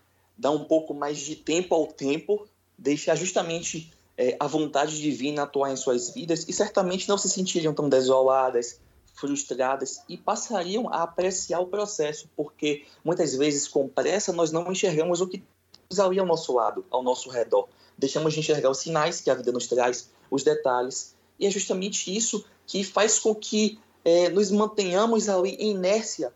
dar 0.43 0.51
um 0.51 0.65
pouco 0.65 0.93
mais 0.93 1.19
de 1.19 1.37
tempo 1.37 1.73
ao 1.73 1.87
tempo 1.87 2.49
deixar 2.77 3.15
justamente 3.15 3.93
é, 4.19 4.37
a 4.41 4.49
vontade 4.49 5.01
divina 5.01 5.45
atuar 5.45 5.71
em 5.71 5.77
suas 5.77 6.11
vidas 6.11 6.45
e 6.49 6.53
certamente 6.53 7.09
não 7.09 7.17
se 7.17 7.29
sentiriam 7.29 7.73
tão 7.73 7.89
desoladas, 7.89 8.81
frustradas 9.15 10.03
e 10.09 10.17
passariam 10.17 10.89
a 10.89 11.05
apreciar 11.05 11.61
o 11.61 11.69
processo, 11.69 12.29
porque 12.37 12.85
muitas 13.05 13.37
vezes 13.37 13.69
com 13.69 13.87
pressa 13.87 14.33
nós 14.33 14.51
não 14.51 14.71
enxergamos 14.73 15.21
o 15.21 15.29
que 15.29 15.45
ali 15.97 16.19
ao 16.19 16.27
nosso 16.27 16.53
lado, 16.55 16.85
ao 16.91 17.05
nosso 17.05 17.31
redor. 17.31 17.69
Deixamos 17.97 18.35
de 18.35 18.41
enxergar 18.41 18.71
os 18.71 18.79
sinais 18.79 19.21
que 19.21 19.31
a 19.31 19.35
vida 19.35 19.53
nos 19.53 19.69
traz, 19.69 20.11
os 20.29 20.43
detalhes, 20.43 21.15
e 21.39 21.47
é 21.47 21.51
justamente 21.51 22.15
isso 22.17 22.45
que 22.67 22.83
faz 22.83 23.17
com 23.17 23.33
que 23.33 23.79
é, 24.05 24.29
nos 24.29 24.51
mantenhamos 24.51 25.29
ali 25.29 25.51
em 25.51 25.71
inércia. 25.71 26.33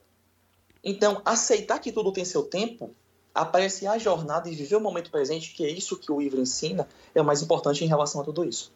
Então, 0.84 1.20
aceitar 1.24 1.80
que 1.80 1.90
tudo 1.90 2.12
tem 2.12 2.24
seu 2.24 2.44
tempo 2.44 2.94
apreciar 3.36 3.92
a 3.92 3.98
jornada 3.98 4.48
e 4.48 4.54
viver 4.54 4.76
o 4.76 4.80
momento 4.80 5.10
presente, 5.10 5.52
que 5.52 5.64
é 5.64 5.70
isso 5.70 5.98
que 5.98 6.10
o 6.10 6.20
livro 6.20 6.40
ensina, 6.40 6.88
é 7.14 7.20
o 7.20 7.24
mais 7.24 7.42
importante 7.42 7.84
em 7.84 7.88
relação 7.88 8.22
a 8.22 8.24
tudo 8.24 8.44
isso. 8.44 8.72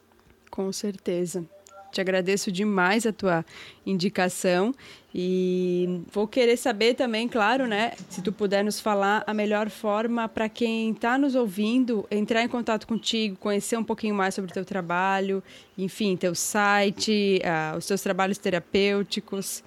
Com 0.50 0.70
certeza. 0.70 1.44
Te 1.90 2.00
agradeço 2.00 2.52
demais 2.52 3.04
a 3.04 3.12
tua 3.12 3.44
indicação 3.84 4.72
e 5.12 6.02
vou 6.12 6.28
querer 6.28 6.56
saber 6.56 6.94
também, 6.94 7.26
claro, 7.26 7.66
né, 7.66 7.94
se 8.08 8.22
tu 8.22 8.32
puder 8.32 8.62
nos 8.62 8.78
falar 8.78 9.24
a 9.26 9.34
melhor 9.34 9.68
forma 9.68 10.28
para 10.28 10.48
quem 10.48 10.92
está 10.92 11.18
nos 11.18 11.34
ouvindo 11.34 12.06
entrar 12.08 12.44
em 12.44 12.48
contato 12.48 12.86
contigo, 12.86 13.36
conhecer 13.36 13.76
um 13.76 13.82
pouquinho 13.82 14.14
mais 14.14 14.36
sobre 14.36 14.52
o 14.52 14.54
teu 14.54 14.64
trabalho, 14.64 15.42
enfim, 15.76 16.16
teu 16.16 16.32
site, 16.32 17.42
uh, 17.42 17.76
os 17.76 17.86
teus 17.86 18.00
trabalhos 18.02 18.38
terapêuticos. 18.38 19.64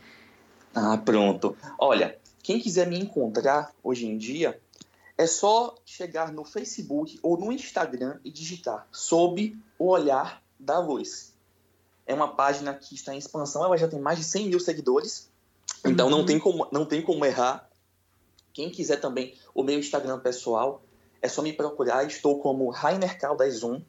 Ah, 0.74 0.98
pronto. 0.98 1.58
Olha, 1.78 2.18
quem 2.42 2.58
quiser 2.58 2.88
me 2.88 2.98
encontrar 2.98 3.72
hoje 3.84 4.06
em 4.06 4.18
dia, 4.18 4.58
é 5.18 5.28
só 5.28 5.76
chegar 5.86 6.32
no 6.32 6.44
Facebook 6.44 7.20
ou 7.22 7.38
no 7.38 7.52
Instagram 7.52 8.20
e 8.24 8.32
digitar 8.32 8.88
sob 8.92 9.58
o 9.78 9.88
olhar 9.88 10.42
da 10.60 10.80
luz. 10.80 11.34
É 12.06 12.14
uma 12.14 12.36
página 12.36 12.74
que 12.74 12.96
está 12.96 13.14
em 13.14 13.18
expansão, 13.18 13.64
ela 13.64 13.78
já 13.78 13.88
tem 13.88 14.00
mais 14.00 14.18
de 14.18 14.26
100 14.26 14.50
mil 14.50 14.60
seguidores, 14.60 15.30
então 15.86 16.08
uhum. 16.08 16.18
não, 16.18 16.26
tem 16.26 16.40
como, 16.40 16.68
não 16.72 16.86
tem 16.86 17.02
como 17.02 17.26
errar. 17.26 17.70
Quem 18.52 18.70
quiser 18.70 18.98
também 18.98 19.36
o 19.54 19.64
meu 19.64 19.80
Instagram 19.80 20.20
pessoal, 20.20 20.84
é 21.22 21.30
só 21.30 21.42
me 21.42 21.54
procurar. 21.54 22.06
Estou 22.06 22.40
como 22.40 22.70
Rainer 22.70 23.18
Caldas 23.18 23.64
1. 23.64 23.72
Uhum. 23.72 23.84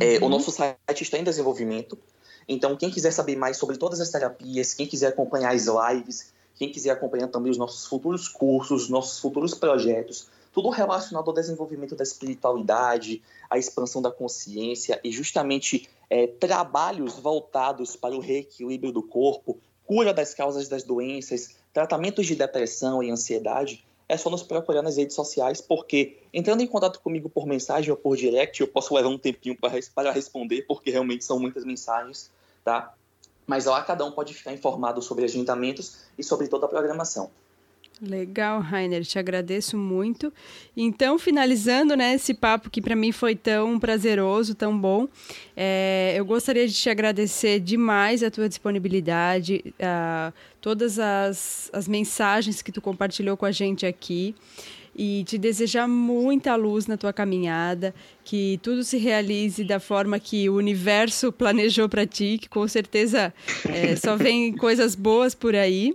É, 0.00 0.18
o 0.24 0.28
nosso 0.28 0.50
site 0.50 1.02
está 1.02 1.18
em 1.18 1.24
desenvolvimento. 1.24 1.98
Então, 2.48 2.76
quem 2.76 2.90
quiser 2.90 3.12
saber 3.12 3.36
mais 3.36 3.58
sobre 3.58 3.76
todas 3.76 4.00
as 4.00 4.10
terapias, 4.10 4.74
quem 4.74 4.86
quiser 4.86 5.08
acompanhar 5.08 5.54
as 5.54 5.66
lives, 5.66 6.32
quem 6.60 6.68
quiser 6.70 6.90
acompanhar 6.90 7.28
também 7.28 7.50
os 7.50 7.56
nossos 7.56 7.86
futuros 7.86 8.28
cursos, 8.28 8.90
nossos 8.90 9.18
futuros 9.18 9.54
projetos, 9.54 10.28
tudo 10.52 10.68
relacionado 10.68 11.26
ao 11.26 11.32
desenvolvimento 11.32 11.96
da 11.96 12.02
espiritualidade, 12.02 13.22
a 13.48 13.56
expansão 13.56 14.02
da 14.02 14.10
consciência 14.10 15.00
e 15.02 15.10
justamente 15.10 15.88
é, 16.10 16.26
trabalhos 16.26 17.18
voltados 17.18 17.96
para 17.96 18.14
o 18.14 18.20
reequilíbrio 18.20 18.92
do 18.92 19.02
corpo, 19.02 19.56
cura 19.86 20.12
das 20.12 20.34
causas 20.34 20.68
das 20.68 20.82
doenças, 20.82 21.56
tratamentos 21.72 22.26
de 22.26 22.34
depressão 22.34 23.02
e 23.02 23.10
ansiedade, 23.10 23.82
é 24.06 24.18
só 24.18 24.28
nos 24.28 24.42
procurar 24.42 24.82
nas 24.82 24.98
redes 24.98 25.16
sociais, 25.16 25.62
porque 25.62 26.18
entrando 26.30 26.60
em 26.60 26.66
contato 26.66 27.00
comigo 27.00 27.30
por 27.30 27.46
mensagem 27.46 27.90
ou 27.90 27.96
por 27.96 28.18
direct, 28.18 28.60
eu 28.60 28.68
posso 28.68 28.94
levar 28.94 29.08
um 29.08 29.16
tempinho 29.16 29.56
para 29.56 30.12
responder, 30.12 30.66
porque 30.68 30.90
realmente 30.90 31.24
são 31.24 31.38
muitas 31.38 31.64
mensagens, 31.64 32.30
tá? 32.62 32.92
Mas 33.50 33.64
lá 33.64 33.82
cada 33.82 34.04
um 34.04 34.12
pode 34.12 34.32
ficar 34.32 34.52
informado 34.52 35.02
sobre 35.02 35.24
agendamentos 35.24 35.96
e 36.16 36.22
sobre 36.22 36.46
toda 36.46 36.66
a 36.66 36.68
programação. 36.68 37.28
Legal, 38.00 38.60
Rainer, 38.60 39.04
te 39.04 39.18
agradeço 39.18 39.76
muito. 39.76 40.32
Então, 40.76 41.18
finalizando 41.18 41.96
né, 41.96 42.14
esse 42.14 42.32
papo 42.32 42.70
que 42.70 42.80
para 42.80 42.94
mim 42.94 43.10
foi 43.10 43.34
tão 43.34 43.76
prazeroso, 43.80 44.54
tão 44.54 44.78
bom, 44.78 45.08
é, 45.56 46.14
eu 46.16 46.24
gostaria 46.24 46.68
de 46.68 46.72
te 46.72 46.88
agradecer 46.88 47.58
demais 47.58 48.22
a 48.22 48.30
tua 48.30 48.48
disponibilidade, 48.48 49.74
a, 49.82 50.32
todas 50.60 51.00
as, 51.00 51.68
as 51.72 51.88
mensagens 51.88 52.62
que 52.62 52.70
tu 52.70 52.80
compartilhou 52.80 53.36
com 53.36 53.46
a 53.46 53.50
gente 53.50 53.84
aqui 53.84 54.32
e 54.94 55.24
te 55.24 55.38
desejar 55.38 55.88
muita 55.88 56.56
luz 56.56 56.86
na 56.86 56.96
tua 56.96 57.12
caminhada, 57.12 57.94
que 58.24 58.58
tudo 58.62 58.84
se 58.84 58.98
realize 58.98 59.64
da 59.64 59.80
forma 59.80 60.18
que 60.18 60.48
o 60.48 60.56
universo 60.56 61.32
planejou 61.32 61.88
para 61.88 62.06
ti, 62.06 62.38
que 62.40 62.48
com 62.48 62.66
certeza 62.66 63.32
é, 63.68 63.96
só 63.96 64.16
vem 64.16 64.52
coisas 64.52 64.94
boas 64.94 65.34
por 65.34 65.54
aí. 65.54 65.94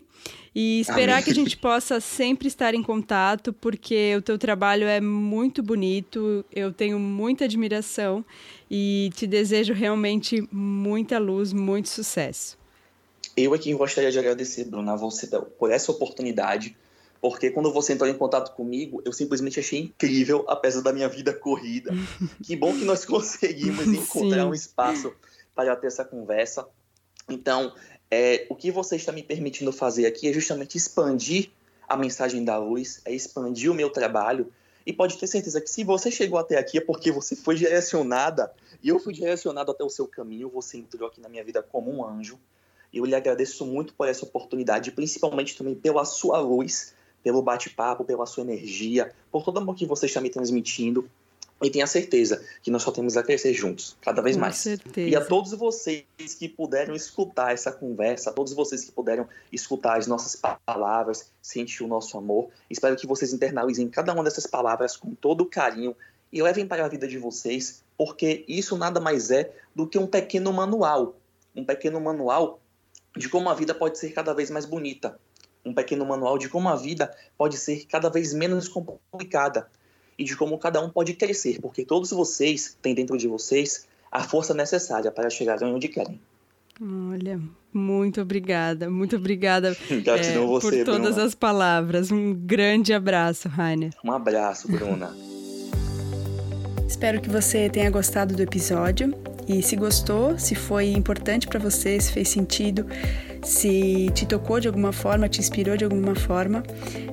E 0.57 0.79
esperar 0.79 1.15
Amém. 1.15 1.23
que 1.25 1.31
a 1.31 1.35
gente 1.35 1.57
possa 1.57 1.99
sempre 1.99 2.47
estar 2.47 2.73
em 2.73 2.81
contato, 2.81 3.51
porque 3.51 4.15
o 4.15 4.21
teu 4.21 4.37
trabalho 4.37 4.87
é 4.87 5.01
muito 5.01 5.61
bonito, 5.61 6.45
eu 6.49 6.71
tenho 6.71 6.97
muita 6.97 7.43
admiração 7.43 8.23
e 8.71 9.11
te 9.15 9.27
desejo 9.27 9.73
realmente 9.73 10.47
muita 10.49 11.19
luz, 11.19 11.51
muito 11.51 11.89
sucesso. 11.89 12.57
Eu 13.35 13.53
aqui 13.53 13.73
gostaria 13.73 14.09
de 14.09 14.17
agradecer, 14.17 14.63
Bruna, 14.63 14.93
a 14.93 14.95
você 14.95 15.27
por 15.59 15.71
essa 15.71 15.91
oportunidade, 15.91 16.73
porque 17.27 17.49
quando 17.49 17.73
você 17.73 17.93
entrou 17.93 18.07
em 18.07 18.13
contato 18.13 18.55
comigo, 18.55 19.01
eu 19.03 19.11
simplesmente 19.11 19.59
achei 19.59 19.79
incrível, 19.79 20.45
apesar 20.47 20.81
da 20.81 20.93
minha 20.93 21.09
vida 21.09 21.33
corrida. 21.33 21.89
que 22.43 22.55
bom 22.55 22.71
que 22.71 22.85
nós 22.85 23.03
conseguimos 23.03 23.87
encontrar 23.89 24.43
Sim. 24.43 24.49
um 24.49 24.53
espaço 24.53 25.11
para 25.55 25.75
ter 25.75 25.87
essa 25.87 26.05
conversa. 26.05 26.67
Então, 27.27 27.73
é, 28.11 28.45
o 28.47 28.55
que 28.55 28.69
você 28.69 28.95
está 28.95 29.11
me 29.11 29.23
permitindo 29.23 29.71
fazer 29.71 30.05
aqui 30.05 30.29
é 30.29 30.33
justamente 30.33 30.77
expandir 30.77 31.49
a 31.89 31.97
mensagem 31.97 32.45
da 32.45 32.59
luz, 32.59 33.01
é 33.03 33.11
expandir 33.11 33.71
o 33.71 33.73
meu 33.73 33.89
trabalho. 33.89 34.53
E 34.85 34.93
pode 34.93 35.17
ter 35.17 35.25
certeza 35.25 35.59
que 35.59 35.67
se 35.67 35.83
você 35.83 36.11
chegou 36.11 36.37
até 36.37 36.59
aqui 36.59 36.77
é 36.77 36.81
porque 36.81 37.11
você 37.11 37.35
foi 37.35 37.55
direcionada 37.55 38.53
e 38.83 38.89
eu 38.89 38.99
fui 38.99 39.15
direcionado 39.15 39.71
até 39.71 39.83
o 39.83 39.89
seu 39.89 40.07
caminho. 40.07 40.47
Você 40.49 40.77
entrou 40.77 41.09
aqui 41.09 41.19
na 41.19 41.27
minha 41.27 41.43
vida 41.43 41.63
como 41.63 41.91
um 41.91 42.07
anjo. 42.07 42.39
E 42.93 42.99
eu 42.99 43.05
lhe 43.05 43.15
agradeço 43.15 43.65
muito 43.65 43.95
por 43.95 44.07
essa 44.07 44.23
oportunidade, 44.25 44.91
principalmente 44.91 45.57
também 45.57 45.73
pela 45.73 46.05
sua 46.05 46.39
luz, 46.39 46.93
pelo 47.25 47.41
bate-papo, 47.41 48.05
pela 48.05 48.27
sua 48.27 48.43
energia, 48.43 49.11
por 49.31 49.43
todo 49.43 49.57
o 49.57 49.59
amor 49.59 49.75
que 49.75 49.83
você 49.83 50.05
está 50.05 50.21
me 50.21 50.29
transmitindo. 50.29 51.09
E 51.59 51.71
tenha 51.71 51.87
certeza 51.87 52.45
que 52.61 52.69
nós 52.69 52.83
só 52.83 52.91
temos 52.91 53.17
a 53.17 53.23
crescer 53.23 53.51
juntos, 53.51 53.97
cada 53.99 54.21
vez 54.21 54.35
Com 54.35 54.41
mais. 54.41 54.57
Certeza. 54.57 55.09
E 55.09 55.15
a 55.15 55.25
todos 55.25 55.51
vocês 55.53 56.05
que 56.37 56.47
puderam 56.47 56.93
escutar 56.93 57.51
essa 57.51 57.71
conversa, 57.71 58.29
a 58.29 58.33
todos 58.33 58.53
vocês 58.53 58.83
que 58.83 58.91
puderam 58.91 59.27
escutar 59.51 59.97
as 59.97 60.05
nossas 60.05 60.39
palavras, 60.67 61.31
sentir 61.41 61.83
o 61.83 61.87
nosso 61.87 62.15
amor, 62.15 62.49
espero 62.69 62.95
que 62.95 63.07
vocês 63.07 63.33
internalizem 63.33 63.89
cada 63.89 64.13
uma 64.13 64.23
dessas 64.23 64.45
palavras 64.45 64.95
com 64.95 65.15
todo 65.15 65.41
o 65.41 65.45
carinho 65.47 65.95
e 66.31 66.43
levem 66.43 66.67
para 66.67 66.85
a 66.85 66.87
vida 66.87 67.07
de 67.07 67.17
vocês, 67.17 67.81
porque 67.97 68.45
isso 68.47 68.77
nada 68.77 68.99
mais 68.99 69.31
é 69.31 69.51
do 69.73 69.87
que 69.87 69.97
um 69.97 70.05
pequeno 70.05 70.53
manual. 70.53 71.15
Um 71.55 71.65
pequeno 71.65 71.99
manual 71.99 72.59
de 73.17 73.29
como 73.29 73.49
a 73.49 73.55
vida 73.55 73.73
pode 73.73 73.97
ser 73.97 74.11
cada 74.11 74.31
vez 74.31 74.51
mais 74.51 74.65
bonita. 74.65 75.17
Um 75.65 75.73
pequeno 75.73 76.05
manual 76.05 76.37
de 76.37 76.47
como 76.47 76.69
a 76.69 76.75
vida 76.75 77.11
pode 77.37 77.57
ser 77.57 77.85
cada 77.85 78.09
vez 78.09 78.33
menos 78.33 78.67
complicada 78.67 79.67
e 80.17 80.23
de 80.23 80.35
como 80.35 80.57
cada 80.57 80.81
um 80.81 80.89
pode 80.89 81.13
crescer, 81.13 81.59
porque 81.59 81.83
todos 81.83 82.11
vocês 82.11 82.77
têm 82.81 82.93
dentro 82.93 83.17
de 83.17 83.27
vocês 83.27 83.87
a 84.11 84.23
força 84.23 84.53
necessária 84.53 85.11
para 85.11 85.29
chegar 85.29 85.61
onde 85.63 85.87
querem. 85.87 86.19
Olha, 86.81 87.39
muito 87.73 88.21
obrigada, 88.21 88.89
muito 88.89 89.15
obrigada 89.15 89.69
é, 89.89 90.37
você, 90.37 90.77
por 90.77 90.85
todas 90.85 91.15
Bruna. 91.15 91.23
as 91.23 91.35
palavras. 91.35 92.11
Um 92.11 92.33
grande 92.33 92.93
abraço, 92.93 93.47
Rainer. 93.47 93.91
Um 94.03 94.11
abraço, 94.11 94.69
Bruna. 94.69 95.15
Espero 96.87 97.19
que 97.19 97.29
você 97.29 97.69
tenha 97.69 97.89
gostado 97.89 98.35
do 98.35 98.41
episódio 98.41 99.13
e 99.47 99.61
se 99.61 99.75
gostou, 99.75 100.37
se 100.37 100.55
foi 100.55 100.91
importante 100.91 101.47
para 101.47 101.59
você, 101.59 101.99
se 101.99 102.11
fez 102.11 102.29
sentido, 102.29 102.85
se 103.43 104.09
te 104.13 104.25
tocou 104.25 104.59
de 104.59 104.67
alguma 104.67 104.91
forma, 104.91 105.29
te 105.29 105.39
inspirou 105.39 105.77
de 105.77 105.83
alguma 105.83 106.15
forma, 106.15 106.63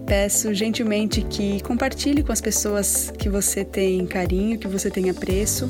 peço 0.07 0.55
gentilmente 0.55 1.21
que 1.23 1.63
compartilhe 1.63 2.23
com 2.23 2.33
as 2.33 2.41
pessoas 2.41 3.13
que 3.19 3.29
você 3.29 3.65
tem 3.65 4.07
carinho, 4.07 4.59
que 4.59 4.67
você 4.67 4.91
tem 4.91 5.11
apreço. 5.11 5.69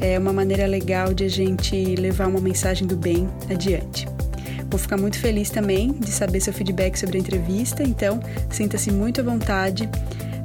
É 0.00 0.18
uma 0.18 0.32
maneira 0.32 0.66
legal 0.66 1.12
de 1.12 1.24
a 1.24 1.28
gente 1.28 1.94
levar 1.96 2.26
uma 2.26 2.40
mensagem 2.40 2.86
do 2.86 2.96
bem 2.96 3.28
adiante. 3.50 4.08
Vou 4.70 4.78
ficar 4.78 4.96
muito 4.96 5.18
feliz 5.18 5.50
também 5.50 5.92
de 5.92 6.10
saber 6.10 6.40
seu 6.40 6.52
feedback 6.52 6.96
sobre 6.96 7.18
a 7.18 7.20
entrevista, 7.20 7.82
então 7.82 8.20
sinta-se 8.48 8.90
muito 8.90 9.20
à 9.20 9.24
vontade 9.24 9.90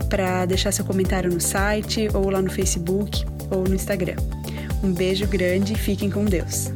para 0.09 0.45
deixar 0.45 0.73
seu 0.73 0.83
comentário 0.83 1.31
no 1.31 1.39
site 1.39 2.09
ou 2.13 2.29
lá 2.29 2.41
no 2.41 2.49
Facebook 2.49 3.23
ou 3.49 3.63
no 3.63 3.75
Instagram. 3.75 4.15
Um 4.83 4.93
beijo 4.93 5.27
grande 5.27 5.73
e 5.73 5.77
fiquem 5.77 6.09
com 6.09 6.25
Deus. 6.25 6.71